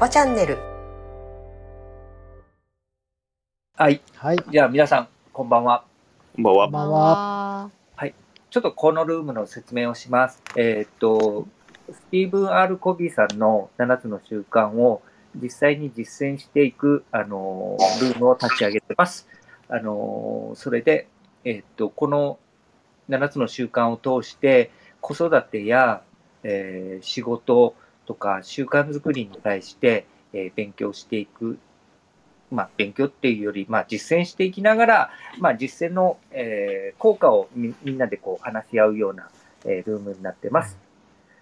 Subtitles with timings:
[0.00, 0.56] カバチャンネル。
[3.76, 4.00] はい。
[4.16, 4.38] はい。
[4.50, 5.84] じゃあ皆さん、こんばんは。
[6.36, 6.64] こんばんは。
[6.64, 7.70] こんばんは。
[8.48, 10.42] ちょっとこのルームの説明をします。
[10.56, 11.46] えーっと、
[11.92, 15.02] スティーブン・アール・コビーさんの7つの習慣を
[15.34, 19.28] 実際に実践していく、あの、ルームを立ち上げてます。
[19.68, 21.08] あの、それで、
[21.44, 22.38] えーっと、この
[23.10, 24.70] 7つの習慣を通して、
[25.02, 26.00] 子育てや、
[26.42, 27.74] えー仕事
[28.10, 31.58] とか習慣づくりに対して、えー勉強していく
[32.50, 39.28] まあ、勉強っていうより、まあ、実践していきながら、まあ、実践の、えー効果をみみんなでこう話し合うような、
[39.64, 40.76] えールームになってます。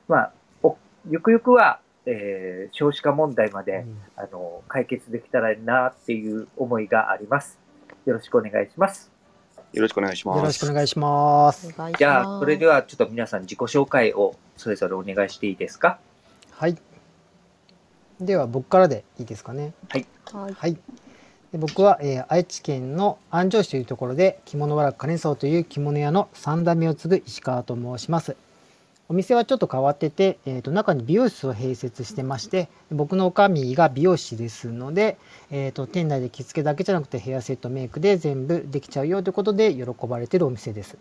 [0.07, 0.33] まあ、
[0.63, 0.77] お
[1.11, 7.59] ゆくゆくは、えー少子化問題まで、あの解決できたらいいなっていう思いがあります。
[8.05, 9.11] よろしくお願いします。
[9.73, 10.39] よろしくお願いします。
[10.39, 11.67] よろしくお願いします。
[11.69, 11.99] お願いします。
[11.99, 15.99] じゃあ、それではちょっと皆さん自己紹介をそれぞれお願いしていいですか？
[16.59, 16.77] はい。
[18.21, 19.75] では僕からでいいですかね。
[19.91, 20.07] はい。
[20.53, 20.77] はい。
[21.53, 28.35] で僕は、えー愛知県の安城市というところで着物和楽金荘という着物屋の3代目を継ぐ石川と申します。
[29.09, 35.17] お店はちょっと変わってて、えー、と中に美容室を併設してまして僕のおかみが美容師ですので、
[35.53, 40.99] えー、と店内で着付けだけじゃなくてヘアセットメイクで全部できちゃうよということで喜ばれてるお店です。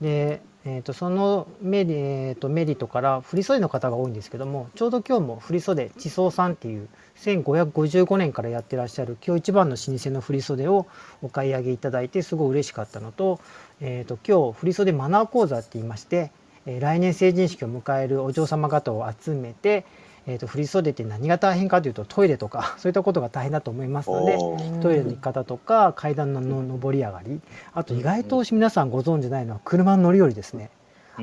[0.00, 10.86] で、えー、とそのメリ,、えー、とメリットから振袖の方が多いんですけどもちょうど今日も振袖地蔵さんっていう1555年からやってらっしゃる今日一番の老舗の振袖を
[11.22, 13.40] お買い上げいただいてすごい嬉しかったのと,、
[13.80, 16.30] えー、と今日振袖マナー講座って言いまして、
[16.66, 19.86] え来年成人式を迎えるお嬢様方を集めて、
[20.28, 24.36] えー、と振袖って何が大変かというとトイレとか そういったことが大変だと思いますので。
[24.82, 27.40] トイレの行き方とか階段の上り上がり
[27.72, 30.70] あと意外と皆さんご存知ないのは車の乗り降りですね、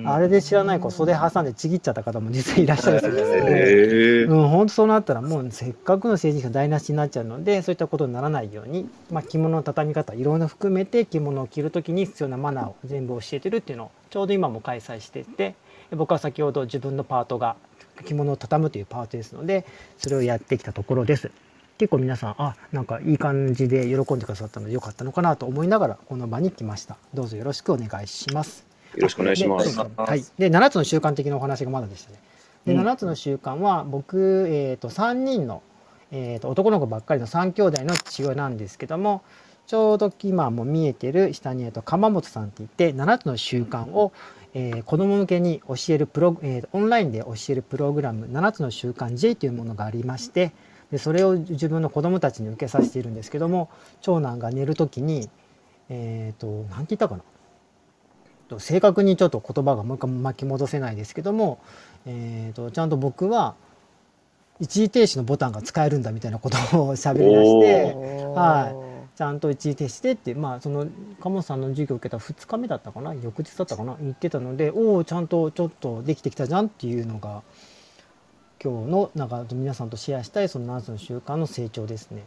[0.04, 3.40] あれで知らない子袖挟んでちぎっちゃった方も実際いらっしゃるそうです。
[3.40, 4.30] ので、へー。
[4.30, 15.56] うん、本当そうなったらもうせっかくの成人式が台無しになっちゃうのでそういったことにならないように、まあ、着物の畳み方いろんな含めて着物を着る時に必要なマナーを全部教えてるっていうのをちょうど今も開催していて
[15.92, 17.56] 僕は先ほど自分のパートが
[18.04, 19.66] 着物を畳むというパートですので
[19.98, 21.32] それをやってきたところです。
[21.78, 29.62] 結構皆さんあなんかいい感じで喜んでくださったのでよかったのかなと思いながらこの場に来ましたどうぞよろしくお願いしますよろしくお願いしま。
[29.62, 32.20] ですはい、で7つの習慣的なお話がまだでしたね。
[32.66, 35.62] でうん7つの習慣は僕、えー、と3人の、
[36.12, 39.22] えー、と男の子ばっかりの3兄弟の父親なんですけども
[39.68, 44.14] ちょうど今も見えてる下に、えー、と鎌本さんって言って7つの習慣を、
[44.56, 50.52] えー子供向けに教えるプロ、えーオンラインで教えるプログラム7つの習慣 J というものがありまして
[50.92, 53.70] でそれを自分の子供たちに受けさせているんですけども
[54.02, 55.30] 長男が寝る時に
[55.90, 57.22] えっ、と何て言ったかな？
[58.48, 61.60] と正確にちょっと言葉がもう一回巻き戻せないですけども、
[62.06, 63.56] えー、とちゃんと僕は
[64.60, 68.85] 一時停止のボタンが使えるんだみたいなことを喋り出してはい
[69.18, 70.88] ちゃんと一時停止でってまあその
[71.22, 73.14] 鴨さんの授業を受けた2日目だったかな？
[73.14, 73.96] 翌日だったかな？
[74.02, 77.42] 言ってたのでおおちゃんとちょっとできてきたじゃんっていうのが
[78.62, 82.24] 今日のなんか皆さんとシェアしたいその7つの習慣の成長ですね。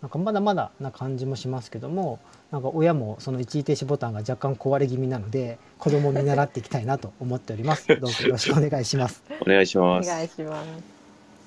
[0.00, 7.86] なんかまだまだな感じもしますけどもなんか親もその一時停止ボタンが若干壊れ気味なので子供を見習っていきたいなと思っております。
[8.00, 9.22] どうぞよろしくお願いします。
[9.42, 10.08] お願いしおます。
[10.08, 10.78] 願いします。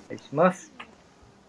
[0.06, 0.72] お願いします。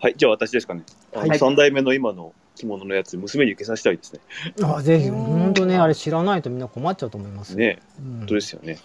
[0.01, 0.83] はい、じゃあ私ですかね。
[1.13, 4.21] はい三代目の今の着物のやつ、娘に受けさせたいですね。
[4.63, 7.57] あぜひうん本当ねあれ知らないとみんな困っちゃうと思います。
[7.57, 8.79] ね、うん本当ですよね。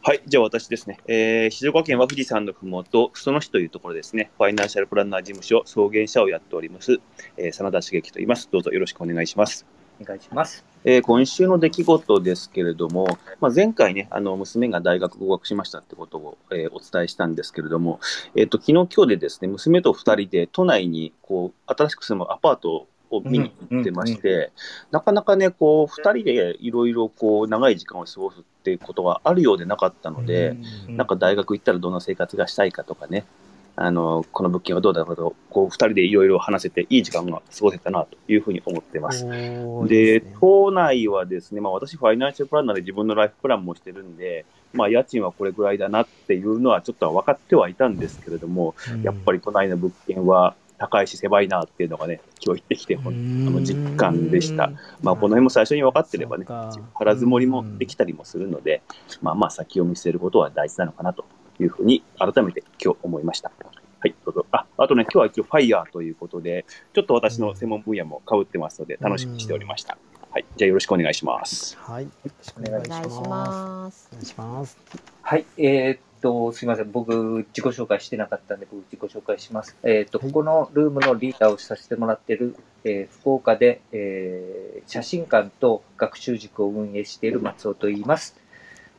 [0.00, 0.98] はい、じゃあ私ですね。
[1.06, 4.30] えー静岡県は富士山のふもと、裾野市というところですね。
[4.38, 7.00] ファイナンシャルプランナー事務所、草原社をやっております。
[7.36, 8.48] えー真田茂樹と言います。
[8.50, 9.66] どうぞよろしくお願いします。
[10.00, 10.64] お願いします。
[10.84, 18.00] えー今週の出来事ですけれども、まあ、前回ね、あの娘が大学合格しましたってことを、えーお伝えしたんですけれども、
[18.36, 22.88] えー、と昨日、今日でですね娘と2人で都内にこう新しく住むアパートを
[23.24, 24.50] 見に行ってまして、
[24.90, 30.56] なかなかね、こう2人でいろいろこう長い時間を過ごすっていうことがあるようでなかったので、
[30.88, 33.24] うんなんか大学行ったらどんな生活がしたいかとかね、
[33.80, 39.24] あのこの物件はどうだろうと、こう2人でいろいろ話せて、いい時間が過ごせたなというふうに思ってます。
[39.86, 40.34] で、すね。
[40.40, 53.14] 島内はですね、まあ、私、ファイナンシャルプランナーで自分のライフプランもしてるんで、まあ、家賃はこれぐらいだなっていうのはちょっと分かってはいたんですけれども、やっぱり都内の物件は高いし狭いなっていうのがね、今日行ってきて、ほん
[53.48, 54.70] あの実感でした。
[55.02, 56.46] まあ、この辺も最初に分かってればね、
[56.94, 58.82] 腹積もりもできたりもするので、
[59.20, 61.24] まあまあ先を見据えることは大事なのかなと
[61.60, 63.50] いうふうに改めて今日思いました。
[64.00, 64.46] はい、どうぞ。
[64.52, 66.64] あ、あとね、今日は一応ファイヤーということで、
[66.94, 69.98] ちょっと私の専門分野も被ってますので、楽しみにしておりました。
[70.30, 71.76] はい、じゃあよろしくお願いします。
[71.80, 72.04] はい。
[72.04, 73.28] よろしくおお願いし願いします。
[73.28, 74.08] ます。
[74.12, 74.78] お願いします。
[75.22, 76.90] はい、えーっと、すみません。
[76.90, 79.76] 僕、自己紹介してなかったんで、僕、自己紹介します。
[79.82, 88.36] えっ、と、ここのルームのリーダーをさせてもらってる、えー福岡で、えー写真館と学習塾を運営している松尾と言います。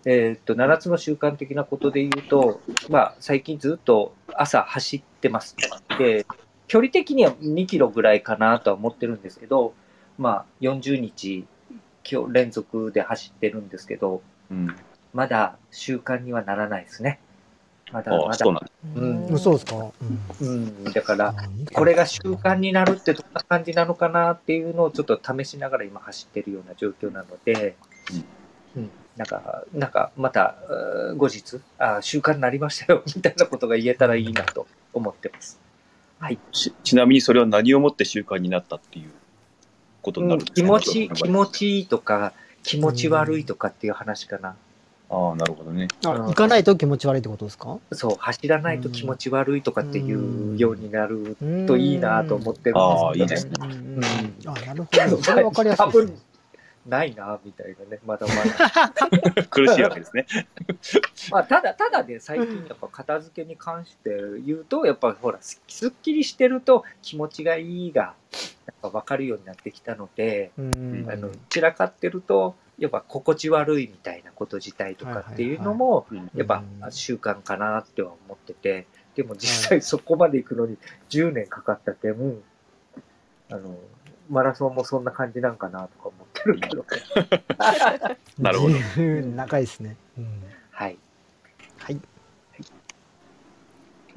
[0.06, 5.56] えっ、と、7つの習慣的なことで言うと、まあ、最近ずっと朝走ってます。
[5.98, 6.26] で、
[6.68, 9.74] 距離的には2キロぐらいかなとは思ってるんですけど、
[10.18, 11.46] まあ、40日、
[12.10, 14.76] 今日連続で走ってるんですけど、うん。
[15.14, 17.20] まだ習慣にはならないですね。
[17.92, 18.54] まだああ、まだそう。
[18.54, 18.70] なんだ。
[18.96, 19.76] うんうん、そうですか？
[20.42, 27.76] うんうん、だから、あこれが習慣になるってどんな感じなのかなっていうのをちょっと試しながら今走ってるような状況なので、
[28.76, 30.56] うん、なんか、なんかまた
[31.18, 35.60] 後日あ、習慣になりましたよみたいなことが言えたらいいなと思ってます。
[36.20, 36.38] はい。
[36.52, 39.10] ちちなみにそれは何をもって習慣になったっていう
[40.04, 44.56] ことになうんるんですか、気持ち、気持ちいいとか、気持ち悪いとかっていう話かな。
[45.12, 45.88] ああ、なるほどね。
[46.06, 47.80] あ行かないと気持ち悪いってことですか？
[47.94, 50.04] そう、走らないと気持ち悪いとかってい
[50.54, 51.36] うようになる
[51.68, 53.74] といいなと思ってるんああいいですけどね。
[53.74, 55.18] ですねうんうんうんあ、なるほど。
[55.24, 56.22] それ分かりやすい多ですね分。
[56.88, 58.00] ないな、みたいなね。
[58.06, 59.44] まだまだ。
[59.50, 60.26] 苦しいわけですね。
[61.30, 64.10] まあ、ただ、ただね、最近やっぱ片付けに関して
[64.46, 68.14] 言うと、やっぱほら、すすっきりしてると気持ちがいいが、
[68.66, 76.32] やっぱ分かるようになってきたので、うんあの、散らかってると、やっぱ心地悪いみたいなこと自体とかっていうのも、うん。
[76.36, 80.78] やっぱ習慣かなっては思ってて、でも実際そこまで行くのに
[81.10, 82.42] 10年かかったけん、
[83.52, 83.78] あの、
[84.30, 86.86] マラソンもそんな感じなんかなとか思ってるけど、
[88.40, 88.76] なるほど。
[88.96, 89.98] 長いですね。
[90.18, 90.44] うん。
[90.72, 90.98] はい。
[91.80, 92.00] はい。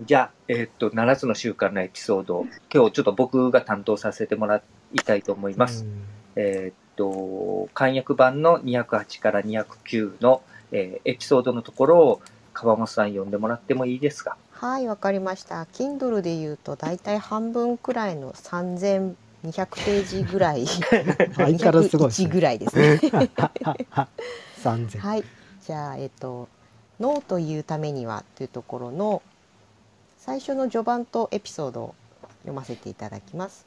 [0.01, 4.63] じゃあ、えーっと、7つの習慣のエピソード、今日ちょっと僕が担当させてもら
[4.93, 5.85] いたいと思います。
[5.85, 6.03] うん。
[6.37, 12.21] えーっと、簡約版の208から209の、えーエピソードのところを、
[12.55, 14.37] 川本さん読んでもらってもいいですか？
[14.53, 15.63] はい、わかりました。
[15.73, 19.15] Kindle で言うと大体半分くらいの3200
[19.45, 23.01] ページぐらい、相変わらずすごいです201ねぐらいですね。
[25.01, 25.25] はい、
[25.67, 26.49] じゃあえっと
[27.01, 29.23] 「ノーというためには」というところの
[30.19, 31.95] 最初の序盤とエピソードを
[32.43, 33.67] 読ませていただきます。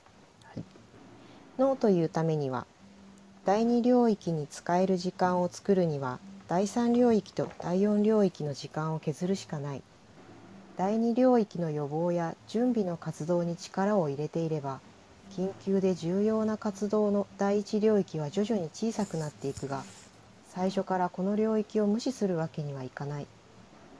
[1.57, 2.65] ノーというためには
[3.45, 9.83] 第二領域に使える時間を作るには第三領域と第四領域の時間を削るしかない。
[10.77, 14.81] 第二領域の予防や準備の活動に力を入れていれば
[15.31, 19.83] 緊急で重要な活動の第一領域は徐々に小さくなっていくが
[20.49, 23.27] 最初からこの領域を無視するわけにはいかない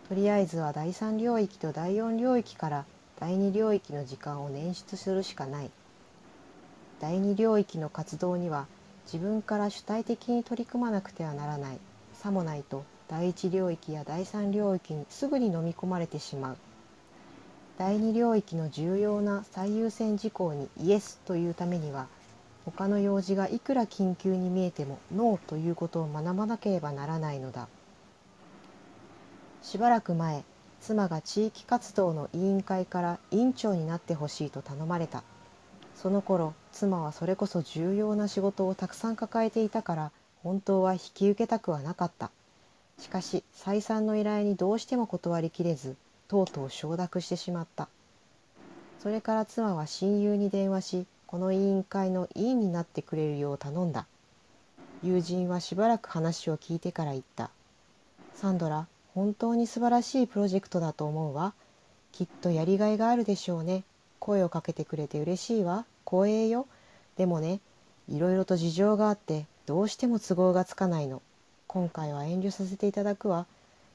[0.09, 2.85] とりあえずは第三領域と第四領域から
[3.19, 5.71] 第二領域の時間を捻出するしかない
[6.99, 8.67] 第二領域の活動には
[9.05, 11.79] 自分から主体的に取り組まなくてはならない
[12.13, 16.57] さもないと第一領域や第三領域にすぐに飲み込まれてしまう。
[17.77, 22.07] 第二領域の重要な最優先事項にイエスというためには
[22.65, 27.67] 他の用事がいくら緊急に見えてもノーということを学ばなければならないのだ。
[29.61, 30.43] しばらく前
[30.79, 35.23] 妻が地域活動の委員会から委員長になってほしいと頼まれた。
[35.95, 40.11] その頃妻はそれこそ重要な仕事をたくさん抱えていたから
[40.43, 42.29] 本当は引き受けたくはなかった。
[42.99, 45.95] しかし再三の依頼にどうしても断りきれず
[46.27, 47.87] とうとう承諾してしまった。
[48.99, 54.05] それから妻は親友に電話しこの委員会の委員になってくれるよう頼んだ。
[55.03, 57.49] 友人はしばらく話を聞いてから言った。
[58.33, 61.53] サンドラ本当に素晴らしいプロジェクトだと思うわ。
[62.11, 63.83] きっとやりがいがあるでしょうね。
[64.25, 65.85] 声をかけてくれて嬉しいわ。
[66.03, 66.65] 光栄よ。
[67.15, 67.59] でもね
[68.09, 71.21] いろいろと事情があってどうしても都合がつかないの。
[71.67, 73.45] 今回は遠慮させていただくわ。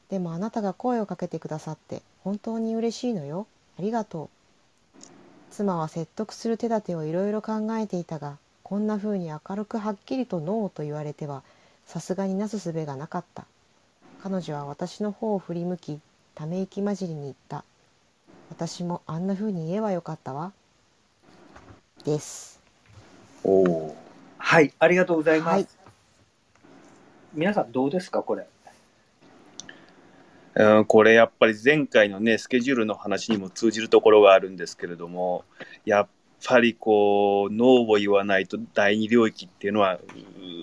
[0.08, 3.48] でもあなたが声をかけてくださって本当に嬉しいのよ。
[3.76, 4.30] ありがと
[4.96, 5.00] う。
[5.50, 11.42] 妻は説得する手立てをいろいろ考えていたがこんな風に明るくはっきりとノーと言われては
[11.86, 13.46] さすがになすすべがなかった。
[14.22, 15.98] 彼女は私の方を振り向き
[16.36, 17.64] ため息混じりに言った。
[18.50, 20.52] 私もあんな風に言えばよかったわ
[22.04, 22.60] です
[23.44, 23.96] おお
[24.38, 25.54] はい、ありがとうございます。
[25.54, 25.66] はい
[27.32, 28.44] 皆さんどうですか、これ？
[30.56, 30.78] ー。
[30.78, 35.44] うん、これやっぱり前回のね、スケジュールの話にも通じるところがあるんですけれども、
[35.84, 36.08] やっ
[36.44, 40.00] ぱりこう、ノーを言わないと第二領域っていうのは、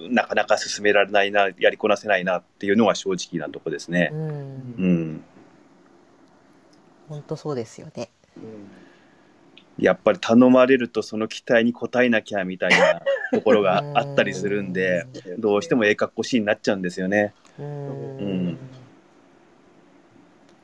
[0.09, 4.15] なかなか進められないな、やりこなせないなっていうのが正直なとこですねう。
[4.15, 5.23] んうん。
[7.07, 8.09] 本当そうですよね。
[9.77, 15.05] やっぱり頼まれるとその期待に応えなきゃみたいな ところがあったりするんで、
[15.37, 17.33] どうしてもええかっこしいになっちゃうんですよね。
[17.59, 18.57] うんうん。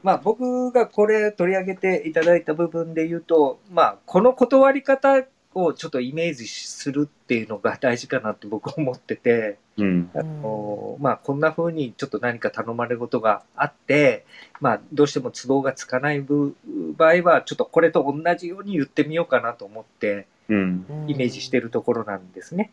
[0.01, 5.23] まあ僕がこれ取り上げていただいた部分で言うと、まあこの断り方
[5.53, 10.09] をちょっとイメージするっていうのが大事かなって僕は思ってて、うん。
[10.13, 14.25] あのまあこんな風にちょっと何か頼まれ事があって、
[14.61, 16.55] まあどうしても都合がつかないぶ
[16.97, 20.85] 場合は、ちょっとこれと同じように言ってみようかなと思って、うん。
[21.07, 22.71] イメージしてるところなんですね。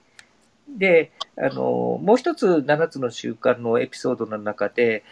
[0.68, 5.04] で、あの、もう一つ7つの習慣のエピソードの中で、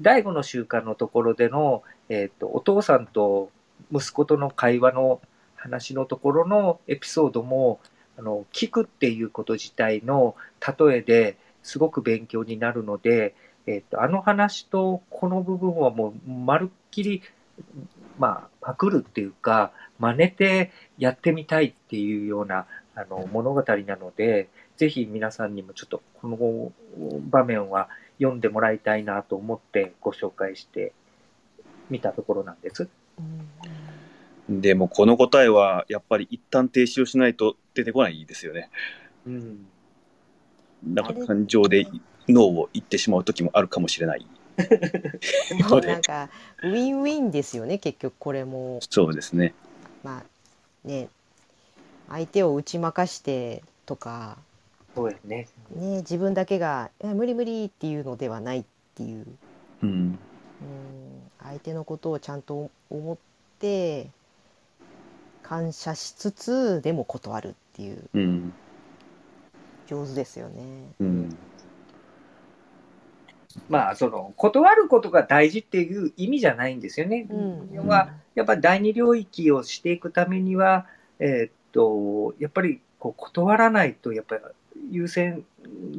[0.00, 3.50] 第5の習慣のところでの、えっ、と、お父さんと
[3.92, 5.20] 息子との会話の
[5.56, 7.80] 話のところのエピソードも、
[8.18, 13.34] あの、聞くっていうこと自体の例えですごく勉強になるので、
[13.66, 17.22] えっ、と、あの話とこの部分はもうまるっきり、
[18.18, 26.72] まあ、パクるっていうか、真似てやってみたいっていうようなあの物語なので、ぜひ皆さんにもちょっとこの
[27.30, 30.92] 場面は読んでもらいたいなと思ってご紹介して
[31.90, 32.88] みたところなんです。
[33.18, 33.73] うん
[34.48, 38.70] でもこの答えはやっぱり一旦停止をしないと出てこないですよね。
[39.26, 39.66] うん、
[40.86, 41.86] なんか感情で
[42.28, 44.26] ノーを言ってしまう時もあるかもしれない。
[45.68, 46.28] も うなんか
[46.62, 49.54] ウィンウィンですよね結局これもそうですね。
[50.02, 50.24] まあ
[50.88, 51.08] ね
[52.08, 54.38] 相手を打ち負かしてとか
[54.94, 55.48] そうやね。
[55.74, 59.26] ね自分だけが「え無理無理」っていうのではないっていう、
[59.82, 59.90] うん。
[59.90, 60.18] うん、
[61.42, 63.16] 相手のことをちゃんと思っ
[63.58, 64.08] て
[65.44, 68.52] 感謝しつつでも断るっていううん。
[69.86, 70.62] 上手ですよね。
[70.98, 71.36] うん。
[73.68, 77.26] まあ、その、断ることが大事っていう意味じゃないんですよね。
[77.30, 80.86] うん要は、やっぱり第二領域をしていくためには、
[81.18, 84.42] えーっと、やっぱりこう断らないと、やっぱり
[84.90, 85.44] 優先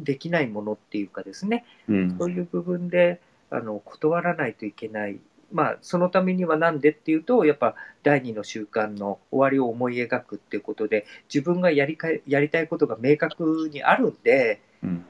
[0.03, 2.17] できないものっていうかですね、うん。
[2.17, 3.21] そういう部分で
[3.51, 5.19] あの断らないといけない。
[5.51, 15.05] まあ、そのためにはなんでっていうと、やっぱ第二の習慣の終わりを思い描くっていうことで、自分がやりかえやりたいことが明確にあるんで、うん。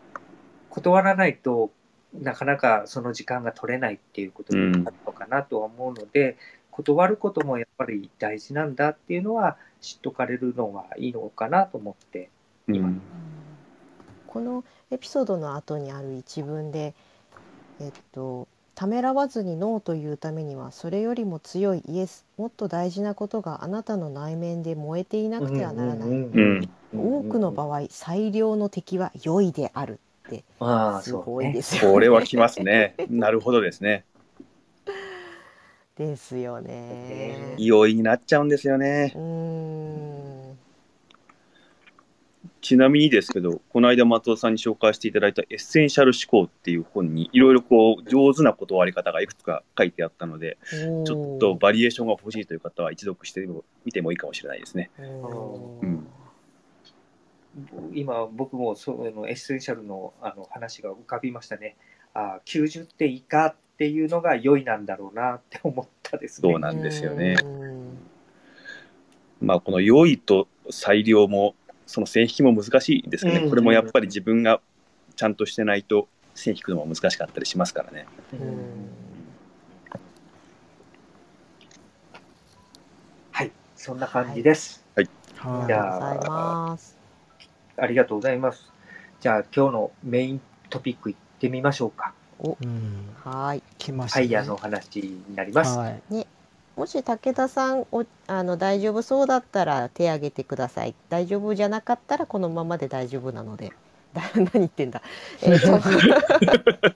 [0.70, 1.72] 断らないと
[2.14, 6.38] なかなかその時間が取れないっていうことになるのかなとは思うので、
[6.72, 12.30] 断ることもやっぱり大事なんだっていうのは知っとかれるのはいいのかなと思って、
[12.68, 13.02] うん。
[14.28, 16.94] このエピソードの後にある一文で、
[17.80, 31.94] えっと、ためらわずにノーというためにはそれよりも強いイエスもっと大事なことがあなたの内面で燃えていなくてはならない、うん多くの場合最良の敵は良いであるってああすそうねごいですよね。
[31.94, 32.96] これはきますね。
[33.10, 34.06] なるほどですね。
[35.98, 37.56] ですよね。
[37.58, 39.18] 容易になっちゃうんですよねう。
[39.18, 40.15] ーん
[42.66, 50.58] ちなみにですけど、この間松尾さんに紹介していただいたエッセンシャル思考っていう本にいろいろこう上手な断り方がいくつか書いてあったので、
[51.06, 53.48] ちょっとバリエーションが欲しいという方は一読して
[53.86, 54.90] みてもいいかもしれないですね。
[54.98, 56.08] うん
[57.94, 61.76] 今僕もそのエッセンシャルのあの話が浮かびましたね。
[62.16, 66.52] ああ90点以下っていうのが良いなんだろうなって思ったですね。
[66.52, 67.36] そうなんですよね。
[67.44, 67.98] うん
[69.40, 71.54] まあこの良いと最良も
[71.86, 74.60] その線引きも難しいですけどね、うんこれもやっぱり自分が
[75.16, 78.06] ちゃんとしてないと線引くのも難しかったりしますからね。
[83.32, 84.84] はい、そんな感じです。
[84.96, 85.10] はい
[85.68, 86.98] じゃありがとうございます。
[87.78, 88.72] ありがとうございます。
[89.20, 92.14] じゃあ今日のメイントピックいってみましょうか。
[92.40, 93.64] うん、はい。
[93.78, 94.26] 来ましたね。
[94.26, 95.78] ファイヤーのお話になります。
[95.78, 96.28] はい。
[96.76, 100.96] もし武田さんおあの大丈夫そうだったら手挙げてください。
[101.10, 103.72] 大丈夫じゃなかったらこのままで大丈夫なので。
[104.14, 105.02] だ 何言ってんだ。
[105.42, 106.96] えーと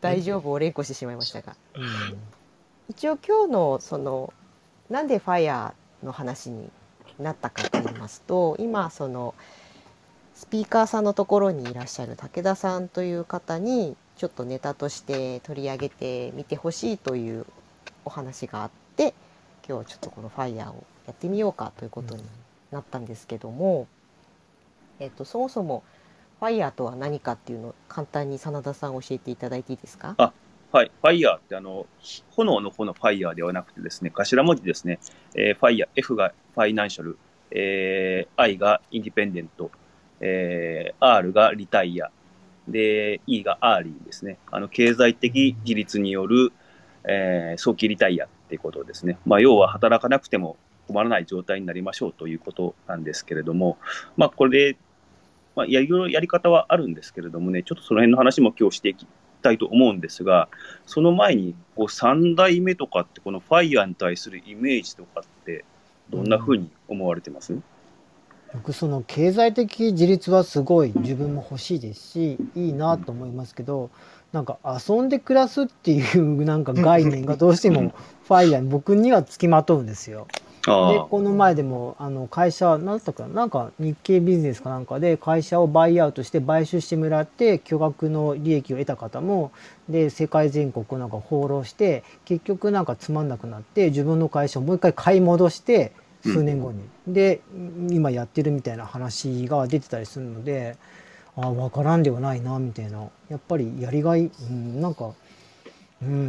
[0.00, 1.56] 大丈夫を連呼してしまいましたが。
[1.74, 2.42] うん
[2.88, 4.34] 一応今日のその
[4.90, 6.70] なんでファイヤーの話に
[7.18, 9.34] なったかと言いますと今その
[10.34, 17.46] スピーカーさんのところにいらっしゃる武田さんという方にちょっとネタとして取り上げてみてほしいという
[18.04, 19.14] お話があって
[19.68, 22.22] 今日ちょっとこのファイヤーをやってみようかということに
[22.70, 23.86] なったんですけども、
[24.98, 25.82] えっと、そもそも
[26.40, 30.16] FIRE とは何かっていうのを簡単に真田さん教えていただいていいですか？
[30.18, 31.86] はい、 FIRE ってあの
[32.30, 34.98] 炎の方のファイヤーではなくてですね頭文字ですね、
[35.34, 37.18] えー FIRE F が Financial、
[37.50, 39.70] えー I が Independent、
[40.20, 42.10] えー R が Retire
[42.66, 44.38] で E が Early ですね。
[44.50, 46.52] あの経済的自立による、
[47.04, 53.78] えー早期リタイアっていうことですね、まあ、要は働かなくても困らない状態になりましょうということなんですけれども、
[54.18, 54.78] まあ、これで、
[55.56, 59.06] まあ、いろいろやり方はあるんですけれどもねちょっとその辺の話も今日していき
[59.40, 60.48] たいと思うんですが、
[60.86, 65.64] その前にこう3代目とかって、このファイヤーに対するイメージとかって、
[66.10, 67.58] どんな風に思われてます、
[68.54, 73.90] 僕その経済的自立はすごい自分も欲しいですしいいなと思いますけど
[74.32, 77.92] なんか遊んで暮らすっていうなんか概念がどうしても
[78.26, 80.26] ファイヤーに僕にはつきまとうんですよ。
[80.64, 89.50] であこの前でもあの会社何だったかななんか日系ビジネスかなんかで会社をバイアウトして買収してもらって巨額の利益を得た方も
[89.88, 95.90] で世界全国なんか放浪して結局なんかつまんなくなって自分の会社をもう一回買い戻して
[96.22, 97.40] 数年後に、で
[97.90, 100.76] 今やってるみたいな話が出てたりするので
[101.36, 103.08] ああ分からんではないなみたいな。
[103.28, 105.12] やっぱりやりがい、うん、なんか
[106.02, 106.28] うん。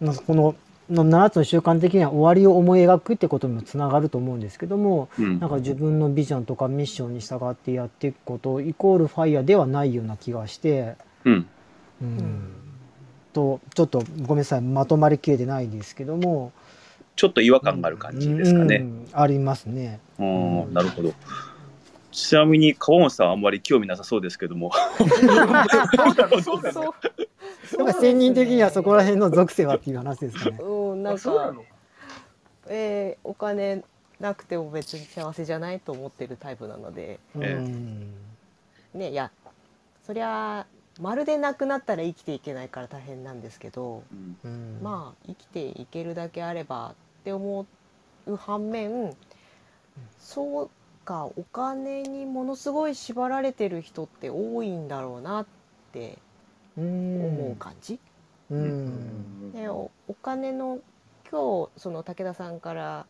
[0.00, 0.54] なんかこの
[0.90, 5.40] の7つの習慣的には終わりを思い描くってことにもつながると思うんですけどもうん。
[5.40, 11.46] なんか自分のビジョンとかミッションに従ってやっていくことイコールファイヤーではないような気がして、うん。
[12.02, 12.52] うん。
[13.32, 14.60] とちょっとごめんなさい。
[14.60, 16.52] まとまりきれてないですけども。
[17.16, 18.76] ちょっと違和感がある感じですかね。
[18.76, 19.08] うん。
[19.12, 20.00] ありますね。
[20.18, 20.74] うん。
[20.74, 21.12] なるほど。
[22.14, 26.40] ちなみに川本さんはあんまり興味なさそうですけども、そうそうなの？
[26.42, 26.90] そ
[27.82, 30.58] うやっぱ専任的にはそこら辺の属性はっていう話ですかね。
[30.60, 31.54] うんなんか
[32.68, 33.82] えーお金
[34.20, 37.18] なくても別に幸せじゃないと思ってるタイプなので。
[37.40, 38.12] えん
[38.94, 39.32] ねいや
[40.06, 40.66] そりゃ
[41.00, 44.36] まるでなくなったら生きていけないから大変なんですけどうん。
[44.44, 46.94] うんまあ生きていけるだけあればっ
[47.24, 47.66] て思
[48.28, 49.16] う反面
[50.20, 50.70] そう
[51.04, 55.46] かお金にものすごい縛られてる人って多いんだろうなっ
[55.92, 56.18] て
[56.76, 58.00] うん思う感じ？
[58.50, 59.52] うん。
[59.52, 60.80] でおお金の
[61.30, 63.06] 今日その武田さんから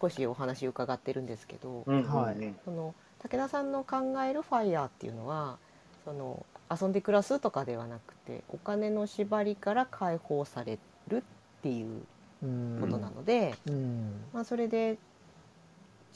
[0.00, 2.02] 少しお話伺ってるんですけど、うん。
[2.04, 2.54] はい。
[2.64, 5.58] その武田さんの考えるファイヤーっていうのは
[6.04, 11.22] その遊んで暮らすとかではなくてお金の縛りから解放されるっ
[11.62, 12.02] ていう
[12.42, 14.24] うんことなので、うん。
[14.32, 14.98] まあ、それで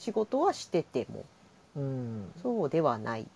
[0.01, 1.23] 仕事はしてても。
[1.75, 2.31] うん。
[2.41, 3.27] そうではない。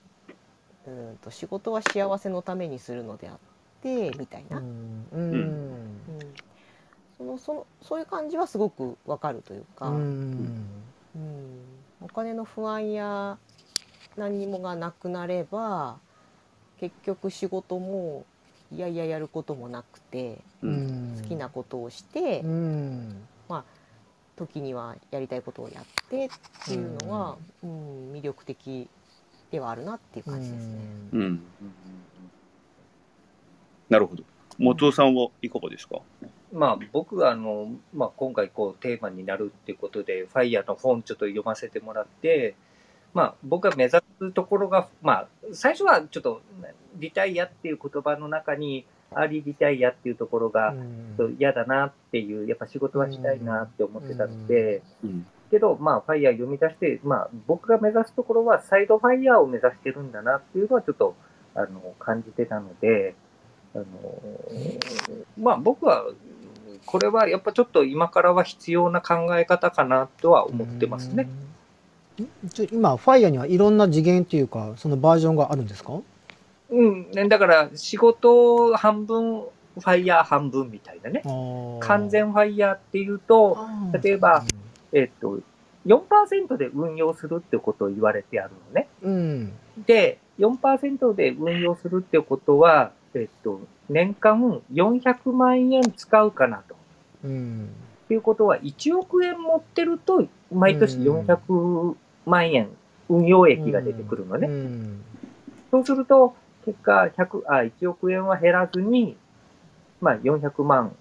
[0.88, 3.38] うんと仕事は幸せのためにするのであっ
[3.84, 4.62] てみたいな、う
[5.14, 5.32] うん。
[5.32, 5.34] ん。
[5.34, 6.34] うん。
[7.18, 10.50] そのそのそういう感じはすごくわかるというか、うん。
[11.16, 11.62] うん。
[12.02, 13.38] お金の不安や
[14.18, 15.98] 何にもがなくなれば
[16.80, 18.26] 結局仕事も
[18.72, 23.28] いやいややることもなくて好きなことをして、うん
[24.36, 26.30] 時にはやりたいことをやってっ
[26.66, 28.88] ていうのは、うん魅力的
[29.52, 30.76] ではあるなっていう感じですね。
[31.14, 31.42] うんうん
[33.88, 34.24] なるほど。
[34.58, 36.00] 元尾さんはいかがですか？
[36.52, 42.56] まあ、僕はあの、まあ、今回こうテーマになるっていうことで、ファイヤーの本ちょっと読ませてもらって、
[43.14, 46.42] まあ、僕が目指すところが、まあ、最初はちょっと、
[46.96, 50.74] リタイアっていう言葉の中に、アーリーリタイアっていうところが、
[51.18, 61.16] ちょっと嫌だなっていう、やっぱ仕事はしたいなって思ってたので、うんけど、まあ、ファイヤー読み出して、まあ、僕が目指すところは、サイドファイヤーを目指してるんだなっていうのは、ちょっと、
[61.54, 63.14] あの、感じてたので、
[63.76, 63.86] あの、
[65.40, 66.04] まあ、僕は、
[66.88, 71.28] これはやっぱちょっと今からは必要な考え方かなとは思ってますね。
[72.72, 76.00] 今ファイヤーにはいろんな次元というかそのバージョンがあるんですか？
[76.70, 77.12] うん。
[77.12, 81.22] ねだから、仕事半分、ファイヤー半分みたいなね。
[81.82, 83.58] 完全ファイヤーっていうと、
[84.02, 84.44] 例えば、
[84.94, 85.40] えっと、
[85.86, 88.88] 4%で運用するってことを言われてあるのね。
[89.04, 89.54] うん
[89.86, 96.76] で、4%で運用するってことは、えっと、年間400万円使うかなと。
[97.24, 97.70] うん
[98.06, 102.70] っていうことは、1億円持ってると、毎年うん400万円
[103.10, 104.48] 運用益が出てくるのね。
[104.48, 105.02] うん
[105.72, 109.18] そうすると、結果、100、あ、1億円は減らずに、
[110.02, 110.96] まあ、400万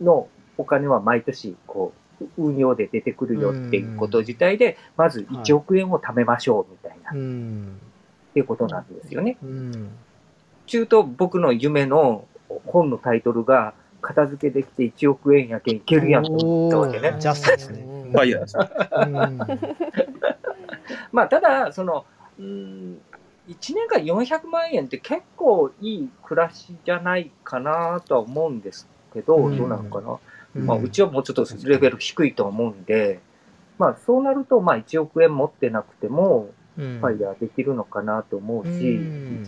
[0.00, 7.80] のお金は毎年、こう、運用で出てくるよっていうこと自体で、まず1億円を貯めましょうみたいな、っうん
[8.32, 9.36] ていうことなんですよね。
[9.42, 9.90] うん
[10.66, 12.24] 中途僕の夢の
[12.66, 17.16] 本のタイトルが、片付けできて1億円やけんいけるやんと思ったわけね。
[17.18, 17.80] ジャストですね。
[17.80, 18.68] うんファイヤーですね。
[21.12, 22.04] まあ、ただ、その、
[22.38, 23.00] うーん、
[23.48, 29.56] 1年間400万円って結構いい暮らしじゃないかなとは思うんですけど、うん。
[29.56, 30.18] どうなのかな。
[30.56, 30.66] うん。
[30.66, 33.20] まあ、うちはもうちょっとレベル低いと思うんで、
[33.78, 36.98] まあ、そうなると、まあ、1億円持ってなくても、うん。
[37.00, 39.46] ファイヤーできるのかなと思ううし、ん。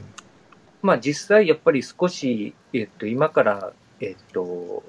[0.80, 4.84] まあ、実際やっぱり少し、えっと、今から、えっと、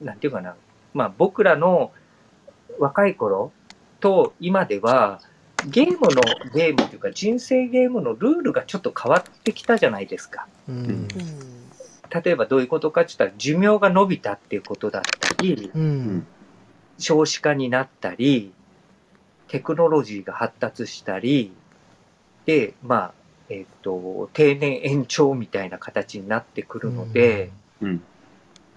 [0.00, 0.56] なんていうかな、
[0.94, 1.92] まあ、僕らの
[2.78, 3.52] 若い頃
[4.00, 5.20] と今では、
[5.68, 6.22] ゲームの
[6.54, 10.46] ゲームというか人生ゲームのルールがちょっと変わってきたじゃないですか。
[10.68, 11.08] うんうん
[12.08, 16.26] 例えばどういうことかって言ったら、寿命が伸びたっていうことだったり、うん
[16.98, 18.52] 少子化になったり、
[19.48, 21.52] テクノロジーが発達したり、
[22.46, 23.14] で、まあ、
[23.48, 28.02] えっ、と、定年延長みたいな形になってくるので、うん。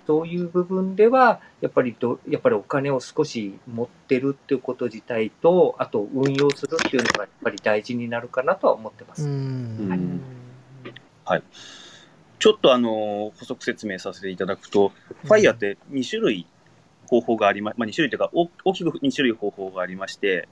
[0.10, 9.28] そういう部分では、やっぱりど、やっぱりお金を少し持ってるっていうこと自体と、あと運用するっていうのがやっぱり大事になるかなとは思ってまうす。
[9.28, 9.30] ん。
[9.30, 9.30] う
[9.94, 10.22] ん。
[12.40, 14.94] ちょっとあの補足説明させていただくと、
[15.26, 16.48] ファイヤーって2種類
[17.10, 20.48] 方法がありま、まあ、2種類というか、大大きく2種類方法がありまして、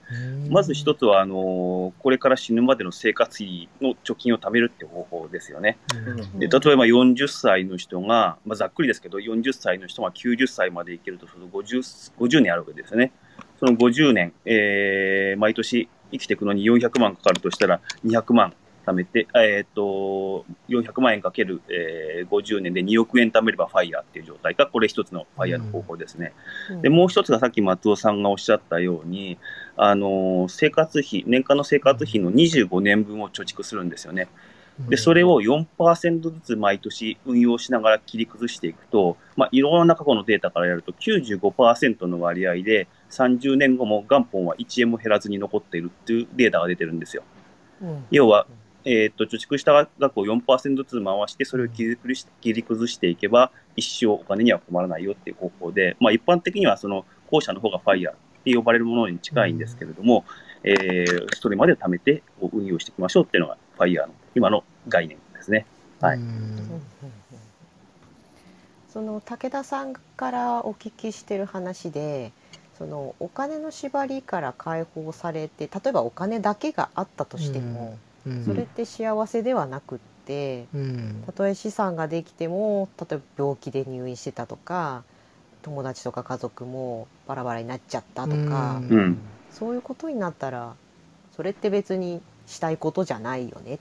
[0.49, 5.77] まず一つは、あのこれから死ぬまでの生活費の貯金を貯めるっていう方法ですよね。
[5.93, 13.11] うんで例えば40歳の人が、まあ、ざっくりですけど、40歳の人が90歳まで生きるとすると 50, 50年あるわけですよね。
[13.59, 18.53] その50年、えー毎年生きていくのに400万かかるとしたら、200万
[18.87, 26.33] 貯めて、えーっと、400万円かける、えー50年で2億円貯めればファイヤーっていう状態が、これ一つのファイヤーの方法ですね。
[26.81, 29.37] で、もう一つがさっき松尾さんがおっしゃったように、
[29.75, 34.29] あのー生活費、年間の生活費の25年分を貯蓄するんですよね。
[34.89, 47.23] で、それを4%ずつ毎年運用しながら切り崩していくと、まあ、いろんな過去のデータからやると95%の割合で30年後も元本は1円も減らずに残っているっていうデータが出てるんですよ。
[47.81, 48.47] うん要は、
[48.89, 60.23] えーっと、貯蓄した額を4%ずつ回して、それを切り崩し切り崩していけば、一生お金には困らないよっていう方法で、まあ、一般的にはその後者の方がファイヤーって呼ばれるものに近いんですけれども、
[60.63, 65.65] えーそれまで貯めてこう運用していきましょうっていうのがファイヤーの今の概念ですね。
[66.01, 66.17] はい。
[66.17, 66.23] うん。
[66.23, 66.77] うんうんう。
[66.77, 66.81] ん
[68.89, 72.31] その武田さんからお聞きしてる話で
[72.77, 78.06] そのお金の縛りから解放されて例えばお金だけがあったとしても、うん
[78.45, 81.23] それって幸せではなくってうん。
[81.25, 85.03] たとえ資産ができても例えば病気で入院してたとか
[85.61, 88.81] 友達とか家族もバラバラになっちゃったとか、
[89.51, 90.75] そういうことになったら
[91.35, 93.77] それって別にしたいことじゃないよねっ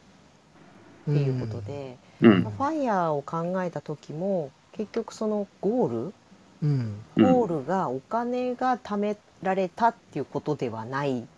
[1.04, 1.96] ていうことで。
[2.20, 2.42] うん。
[2.42, 6.12] まあファイヤーを考えた時も結局そのゴー
[6.62, 6.96] うん。
[7.16, 11.28] ルゴールがお金が貯められたっていうことではないん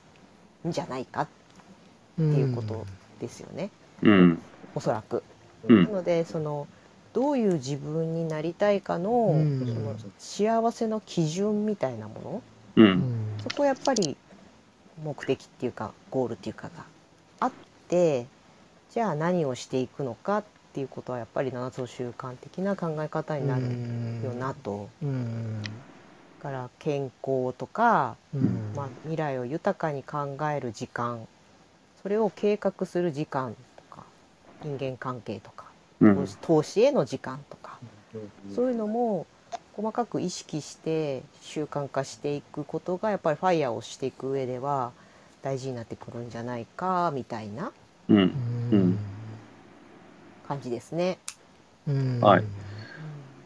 [0.66, 1.28] じゃないかっ
[2.30, 2.86] ていうこと
[3.20, 3.70] ですよね、
[4.02, 4.42] うん。
[4.74, 5.22] おそらく。
[5.68, 5.84] うん。
[5.84, 6.66] なのでその
[7.12, 9.66] どういう自分になりたいかの,、うん。
[9.74, 12.42] その幸せの基準みたいなもの。
[12.76, 12.90] ううん。
[13.00, 14.16] んそこやっぱり
[15.02, 16.84] 目的っていうかゴールっていうかが
[17.40, 17.52] あっ
[17.88, 18.26] て
[18.90, 23.62] じゃあ何をしていくのかっていうことはやっぱり7つの習慣的な考え方になる
[24.22, 24.88] よなと。
[26.38, 28.72] から健康とか、うん。
[28.74, 31.26] まあ、未来を豊かに考える時間
[32.02, 34.04] それを計画する時間とか
[34.62, 35.66] 人間関係とか
[36.00, 36.28] うん。
[36.40, 37.78] 投資への時間とか
[38.14, 38.18] う
[38.50, 38.54] ん。
[38.54, 39.26] そういうのも
[39.72, 44.92] 細かく意識して習慣化していくことがやっぱりファイヤーをしていく上では
[45.42, 47.72] 大事になってくるんじゃないかみたいな
[50.46, 51.18] 感じですね。
[51.86, 52.20] うん。
[52.20, 52.44] はい。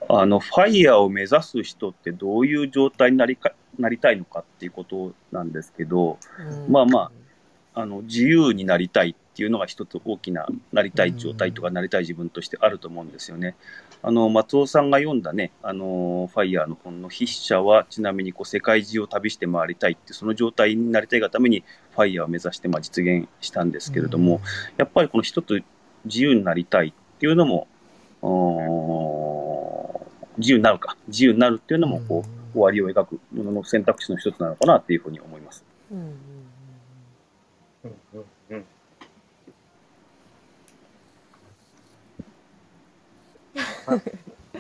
[0.09, 6.19] あの、ファイヤーを目指す人ってどういう状態になりかなりたいのかっていうことなんですけど、
[6.67, 6.73] うん。
[6.73, 7.13] まあまあ
[7.75, 13.55] の、自由になりたいっていうのが一つ大きななりたい状態とかなりたい自分としてあると思うんですよね。
[14.03, 24.41] あの、松尾さんが読んだね、あの、ファイヤーの本の筆者は、ちなみにこう世界中を旅して回りたいって、その状態になりたいがために、ファイヤーを目指してまあ実現したんですけれども、
[24.77, 25.63] やっぱりこの一つ
[26.05, 27.69] 自由になりたいっていうのも、
[30.37, 35.65] 自由になるか、自由になるっていうのもこう、終わりを描くものの選択肢の一つなのかなっていうふうに思います。
[35.91, 36.32] うん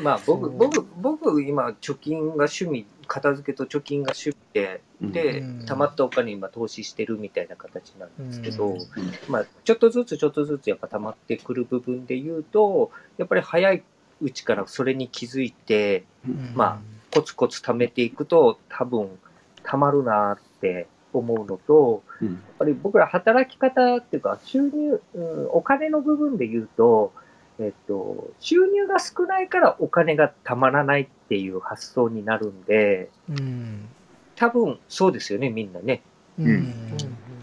[0.00, 8.78] まあ僕、僕、僕、今、貯金が趣味、片付けと貯金が趣味で、でうん、貯まったお金今投資してるみたいな形なんですけど、うん。
[9.28, 13.82] まあ、ちょっとずつちょっとずつやっぱ溜まってくる部分で言うと、やっぱり早い
[14.20, 16.52] うちからそれに気づいて、うん。
[16.54, 16.80] ま
[17.10, 19.10] コツコツ貯めていくと多分
[19.64, 22.28] 溜まるなって思うのと、うん。
[22.28, 27.12] やっぱり僕ら働き方っていうか収入、うん、お金の部分で言うと、
[27.58, 33.88] えっと、収入が少ないからお金がたまらないっていう発想になるんで、うん
[34.34, 36.02] 多分そうですよね、みんなね。
[36.38, 36.74] うん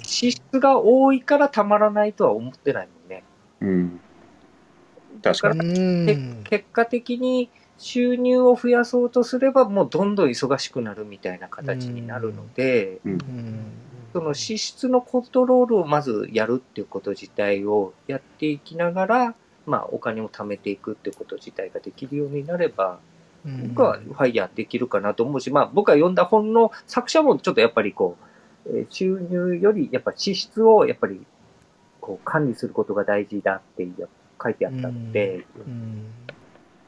[0.04, 3.24] 支出が多いからたまらないとは思ってないもんね。
[3.62, 4.00] うん。
[5.22, 6.43] 確かに。
[6.43, 13.19] 結果的に収入を増やそうとすればもうどんどん忙しくなるみたいな形になるので、うん
[14.12, 23.00] その支出のコントロールをまずやるっていうこと自体をやっていきながら、まあ、お金を貯めていくってこと自体ができるようになれば、
[23.45, 23.69] うん。
[23.69, 28.24] 僕はファイヤーできるかなと思うし、まあ、僕が読んだ本の作者もちょっとやっぱりこう、
[28.78, 31.22] えー収入よりやっぱ支出をやっぱり
[32.02, 33.88] こう管理することが大事だって
[34.41, 36.06] 書いてあったので、うん。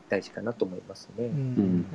[0.10, 1.25] 大事かなと思いますね。
[1.25, 1.31] うん。
[1.31, 1.86] うん。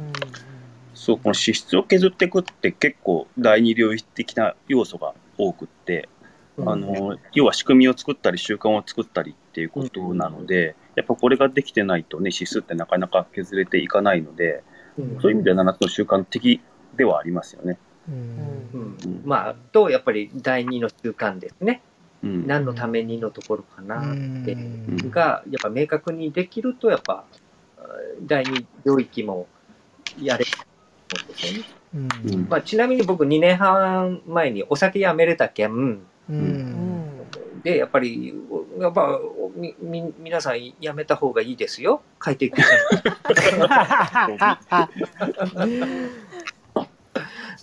[0.95, 6.09] そう、この支出を削っていくって結構第二領域的な要素が多くって、
[6.57, 6.69] うん。
[6.69, 14.63] あの、要は仕組みを作ったり習慣を作ったりっていうことなので、やっぱこれができてないとね、指数ってなかなか削れていかないので、
[14.99, 16.61] うんそういう意味では7つの習慣的
[16.97, 17.79] ではありますよね。
[18.09, 21.81] うんうんうんまあ、と、やっぱり第二の習慣ですね。
[22.23, 22.47] うん。
[22.47, 24.15] 何のためにのところかなっ
[24.45, 27.25] て、うんが、やっぱ明確にできると、やっぱ、
[28.23, 29.47] 第二領域も
[30.21, 30.51] やれる
[31.09, 31.69] と思うんですよね。
[31.95, 36.86] うんうんまあ、ちなみに僕2年半前にお酒やめれたけん、ううんん
[37.67, 38.33] で、やっぱり、
[38.79, 39.19] やっぱ、
[39.57, 42.01] み、み、皆さんやめた方がいいですよ。
[42.25, 42.59] 書 いていく。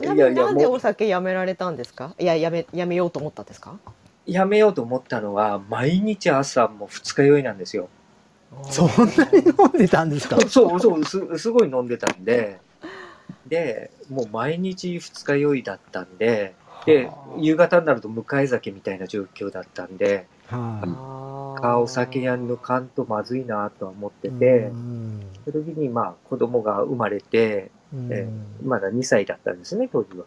[0.04, 2.16] なんでお酒やめられたんですか？
[2.20, 3.80] いややめやめようと思ったんですか？
[4.26, 7.88] やめようと思ったのは、毎日朝も二日酔いなんですよ。
[8.70, 8.94] そんな
[9.32, 10.38] に飲んでたんですか？
[10.50, 12.60] そうそうす、すごい飲んでたんで、
[13.48, 28.10] で、もう毎日二日酔いだったんで、で、夕方になると向かい酒みたいな状況だったんで、はあお酒やんのかんとまずいなとは思っていて、うんその時にまあ子供が生まれて、うん。
[28.12, 28.28] え
[28.64, 30.26] まだ2歳だったんですね、当時は。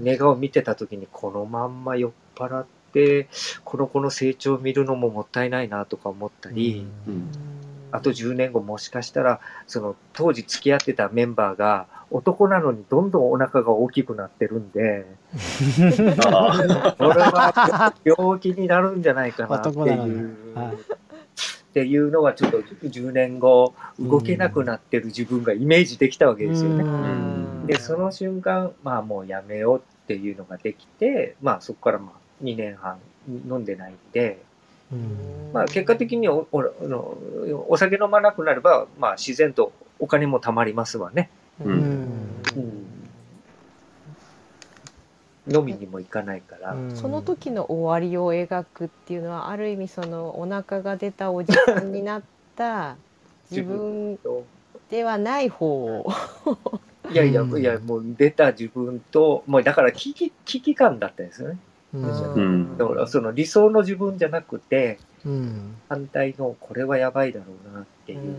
[0.00, 3.28] 寝顔見てた時にこのまんま酔っ払って、
[3.64, 7.28] この子の成長を見るのももったいないなとか思ったり、うん。
[7.92, 15.06] あと10年後もしかしたら、その当時付き合ってたメンバーが男なのにどんどんお腹が大きくなってるんで、
[16.26, 20.76] あ これは病気になるんじゃないかなっていう、はい
[21.76, 26.82] っていうのはちょっと10年後動けなくなってる自分がイメージできたわけですよね。
[26.82, 34.38] うんで、その瞬間、まあもうやめようっていうのができて、まあそこからまあ2年半飲んでないんで、
[34.92, 37.18] うんまあ結果的におおあの
[37.68, 41.28] お酒飲まなくなれば、まあ自然とお金も貯まりますわね。
[41.64, 41.72] うん。
[42.56, 42.96] うん。
[45.48, 46.72] 飲みにも行かないから。
[46.74, 46.96] うん。
[46.96, 52.22] その時の終わりを描くっていうのはある意味そのお腹が出たおじさんになっ
[52.56, 52.96] た
[53.50, 54.18] 自分
[54.90, 56.00] ではない方。
[56.00, 56.12] を
[57.10, 57.60] いやいや、うん。
[57.60, 61.58] いや、もう出た自分と、もうだから危機危機感だったんですよね。
[61.94, 62.74] うん。
[62.74, 62.78] ん。
[62.78, 65.76] だからその理想の自分じゃなくて、うん。
[65.88, 68.36] 反対のこれはやばいだろうなっていう。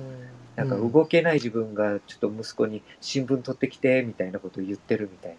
[0.58, 5.38] なんかうん動けない自分がちょっと息子に新聞取ってきてみたいなことを言ってるみたい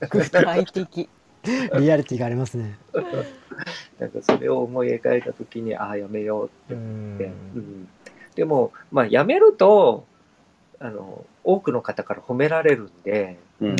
[0.00, 0.08] な。
[0.08, 1.08] 具体的。
[1.78, 2.78] リアリティがありますね。
[3.98, 7.26] なんかそれを思い描いたときに、ああ、やめようってう思って。
[7.26, 7.88] んうん
[8.34, 10.06] でも、まあ、やめると、
[10.78, 13.76] あの、多くの方から褒められるんで、うん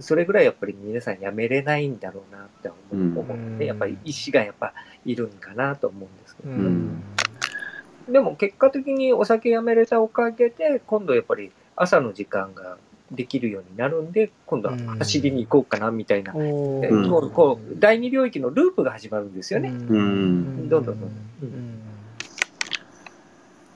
[0.00, 4.72] それぐらいやっぱり皆さんやめれないんだろうなって思って、やっぱり意志がやっぱ
[5.04, 7.02] いるんかなと思うんですけど、うん
[8.08, 12.78] でも結果的にお酒やめれたおかげで、今度やっぱり朝の時間が
[13.10, 19.68] できるようになるんで、今度は走りに行こうかなみたいな、えおーこうこう第二領域のループが始まるんですよね。
[19.68, 20.68] うん。
[20.68, 20.84] どん。
[20.84, 21.10] どんどんどん
[21.42, 21.78] うん。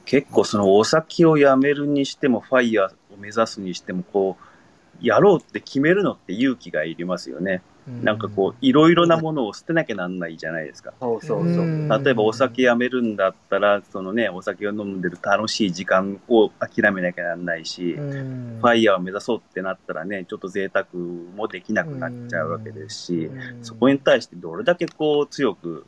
[0.05, 7.63] 結構そのお酒をやめるにしても、ファイヤーを目指すにしても、こう、やろうって決めるのって勇気がいりますよね。
[7.87, 10.93] なんかこう、いろいろなものを捨てなきゃなんないじゃないですか。
[11.01, 11.65] そうそうそう。
[11.65, 11.89] うん。
[11.89, 18.59] 例えばお酒やめるんだったら、そのね、お酒を飲んでる楽しい時間を諦めなきゃなんないし、うん。
[18.61, 23.65] ファイヤーを目指そうってなったらね、ちょっと贅沢もできなくなっちゃうわけですし、うん。
[23.65, 25.85] そこに対してどれだけこう強く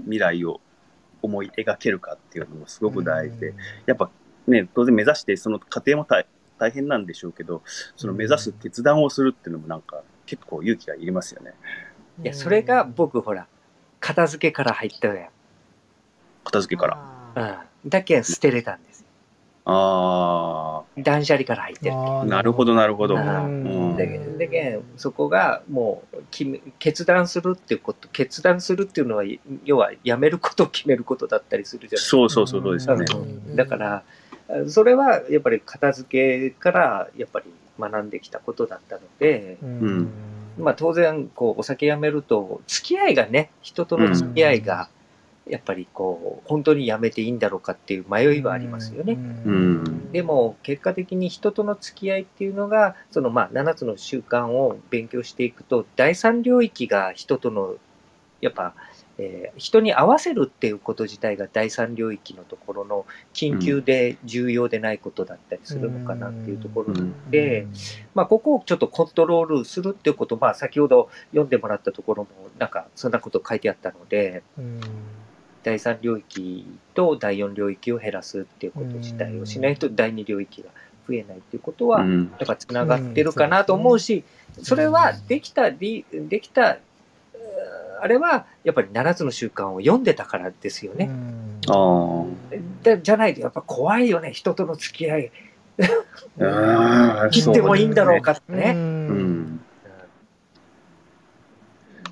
[0.00, 0.60] 未来を
[1.22, 3.54] 思い描けるかっていうのもすごく大事で、
[3.86, 4.10] やっぱ
[4.46, 6.26] ね、当然目指してその過程も大
[6.58, 7.62] 大変なんでしょうけど、
[7.96, 11.54] その目指す決断をするっていうのもなんか結構勇気がいりますよね。
[12.22, 13.46] いや、それが僕ほら、
[14.00, 15.28] 片付けから入ったやん。
[16.44, 16.98] 片付けから。
[17.34, 17.64] ら。
[17.84, 17.90] うん。
[17.90, 19.06] だけん捨てれたんですよ。
[19.68, 21.94] あ断捨離から入ってる。
[21.96, 23.16] あ、なるほどなるほど。
[23.16, 24.06] ううんんで
[24.38, 29.24] でけんそこがもう決め決断するっていうこと決断するっていうのは
[29.64, 33.06] 要はやめることを決めることだったりするじゃないそうそうそうそうですよね。
[33.12, 33.16] う
[33.52, 34.04] んだから
[34.68, 37.46] それはやっぱり片付けからやっぱり
[37.78, 40.08] 学んできたことだったので、うん。
[40.58, 44.88] まあ当然こうお酒やめると付き合いがね人との付き合いが
[45.46, 49.14] やっぱりこう本当にやめていいんだろうかっていう迷いはありますよね。
[49.14, 50.12] うん。
[50.12, 57.76] でも結果的に人との付き合いっていうのがそのまあ7つの習慣を勉強していくと第三領域が人との
[58.40, 58.74] やっぱ、
[59.18, 67.66] えー人に合わせるっていうこと自体が第三領域のところの緊急で重要でないことだったりするのかなっていうところなので、
[68.14, 74.80] まあ、ここをちょっとコントロールするっていうこと、まあ、先ほど読んでもらったところも、なんかそんなこと書いてあったので、うん。
[75.62, 80.68] 第三領域と第四領域を減らすっていうこと自体をしないと第二領域が
[81.08, 82.32] 増えないっていうことは、うん。
[82.38, 84.22] やっぱつながってるかなと思うし、
[84.62, 86.78] それはできたり、できた、
[88.00, 91.10] あれはやっぱり7つの習慣を読んでたからですよね。
[92.82, 95.32] でじゃないとやっぱ怖いよね、人との付き合い。
[96.40, 97.28] あ。
[97.30, 98.72] 切ってもいいんだろうかってうね。
[98.74, 99.60] うんん。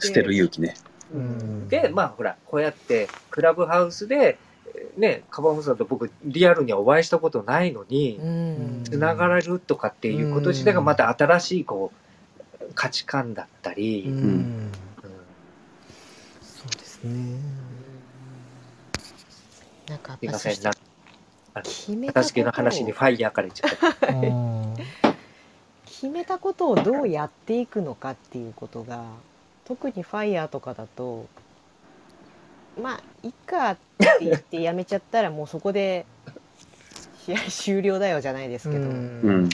[0.00, 0.74] 捨てる勇気ね。
[1.12, 4.38] うんで、まあほら、こうやってクラブハウスで、
[4.74, 11.92] えーね、カバモさんと僕リアルにはお会いしたことないのに、うんつながれるとかっていうこと自体がまた新しいこ
[12.60, 14.70] う価値観だったり、うんうん
[16.42, 16.93] そうですね
[19.88, 20.72] なんかすいません、な
[21.62, 24.06] 決めた片付けの話にファイヤーから言っちゃった。
[24.08, 24.74] う ん
[25.84, 29.04] 決めたことをどうやっていくのかっていうことが
[29.64, 31.26] 特にファイヤーとかだと
[32.78, 36.04] まあいっかって言ってやめちゃったらもうそこで
[37.24, 39.48] 試合終了だよじゃないですけど、うん。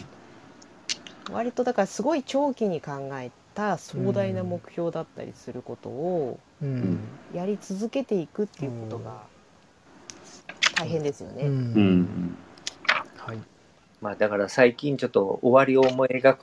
[1.31, 6.99] 割とだからすごい長期に考えた壮大な目標だったりすることをうん。
[7.35, 9.23] やり続けていくっていうことが
[10.77, 11.45] 大変ですよね。
[11.45, 11.51] うん。
[11.51, 12.37] うん。
[13.17, 13.39] はい。
[14.01, 16.37] まあだから最近ちょっと終わりを思い描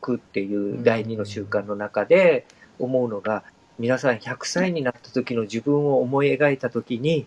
[0.00, 2.46] くっていう第二の習慣の中で
[2.78, 3.44] 思うのが、
[3.78, 7.26] 皆さん100歳になった時の自分を思い描いた時に、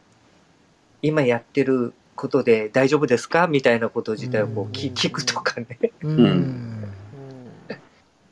[1.01, 3.47] 今やってることで大丈夫ですか？
[3.47, 5.91] みたいなこと自体をこう聞くとかね。
[6.01, 6.82] うん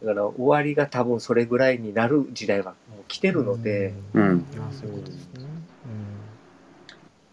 [0.05, 4.45] から終わりが多分それぐらいになる時代はもう来てるので、うん。
[4.57, 5.41] あそういうことですね。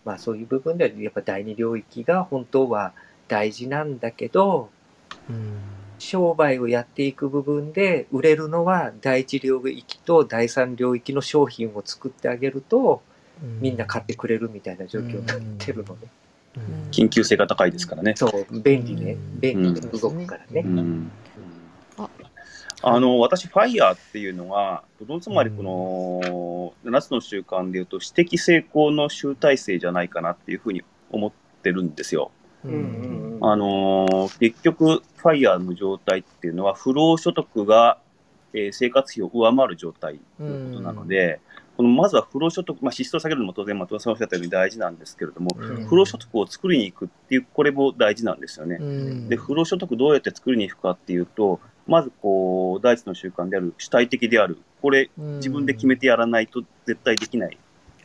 [0.04, 2.92] まあそういう部分でやっぱ第二領域が本当は
[3.26, 4.70] 大事なんだけど、
[5.28, 5.58] うん。
[5.98, 13.02] 商売をやっていく部分で売れるのは第一領域と第三領域の商品を作ってあげると
[13.42, 13.60] うん。
[13.60, 16.06] みんな買ってくれるみたいな状況になってるので、
[16.56, 16.90] うん。
[16.90, 18.14] 緊急性が高いですからね。
[18.16, 19.12] そう、便利ね。
[19.12, 19.40] う、ん。
[19.40, 20.62] 便利で動くからね。
[20.64, 20.68] う。
[20.68, 21.10] ん。
[21.36, 21.40] あ
[22.82, 24.84] あの、私、ファイヤーっていうのは、
[25.20, 32.30] つまりこの、7つの習慣でいうと、私的成功の集大成じゃないかなっていうふうに思ってるんですよ。
[32.64, 33.50] ううんうんうん。
[33.52, 37.98] あのー結局、ファイヤーの状態っていうのは、不労所得が、
[38.52, 41.40] えー生活費を上回る状態ということなので、
[41.76, 45.86] このまずは不労所得、まあ、支出を下げるのも当然、松尾さんおっしゃったように大事なんですけれども、うん。
[45.86, 48.78] 不労所得を作りに行くっていう、これも大事なんですよね。
[48.80, 49.28] うん。
[49.28, 54.58] で、不労所得どうやって作りに行くかっていうと、まずこう、第一の習慣である主体的である。
[54.80, 57.58] これ、自分で決めてやらないと絶対できない。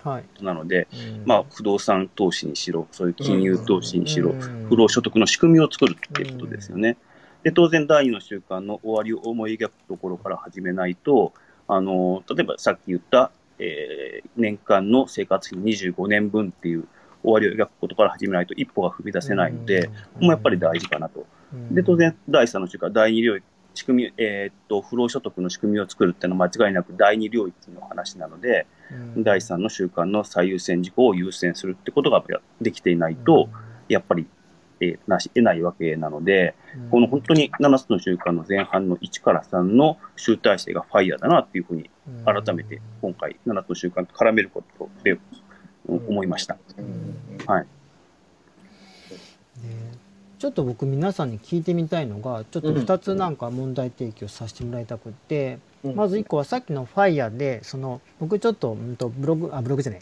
[0.04, 0.24] はい。
[0.24, 1.24] ことなので、うん。
[1.26, 4.66] まあ、不動産投資にしろ、そういう金融投資にしろ、うん。
[4.70, 6.98] 不労所得の仕組みを作るっていうことですよね。
[7.44, 11.34] で、当然、第二の習慣の終わりを思い描くところから始めないと、
[11.68, 16.88] あの、例えばさっき言った、えー年間の生活費の25年分っていう
[17.24, 21.26] 終わりを描くことから始めないと一歩が踏み出せないので、ここもやっぱり大事かなと。
[21.54, 21.76] うん。
[21.76, 28.68] で、当然、第三の習慣、第二領域、仕組み、えーっと、不労所得の仕組みを作るっていうのは間違いなく第二領域の話なので、
[29.16, 29.24] うん。
[29.24, 32.24] 第三の習慣の最優先事項を優先するってことが
[32.62, 33.50] できていないと、
[33.88, 34.28] やっぱり、
[34.80, 36.90] えーなし得ないわけなので、うん。
[36.90, 41.90] この本当に7つの習慣の前半の1から3の集大成がファイヤーだなっていうふうに
[42.26, 45.20] 改めて今回7つの習慣と絡めることでうん
[46.08, 46.58] 思いました。
[46.78, 47.18] うん。
[47.46, 47.68] はい。
[50.44, 55.96] ねちょっと僕皆さんに聞いてみたいのがちょっと2つなんか問題提起をさせてもらいたくって、うん。
[55.96, 60.02] まず1個はさっきのファイヤーでその僕ちょっと,、うん、とブログあブログじゃない。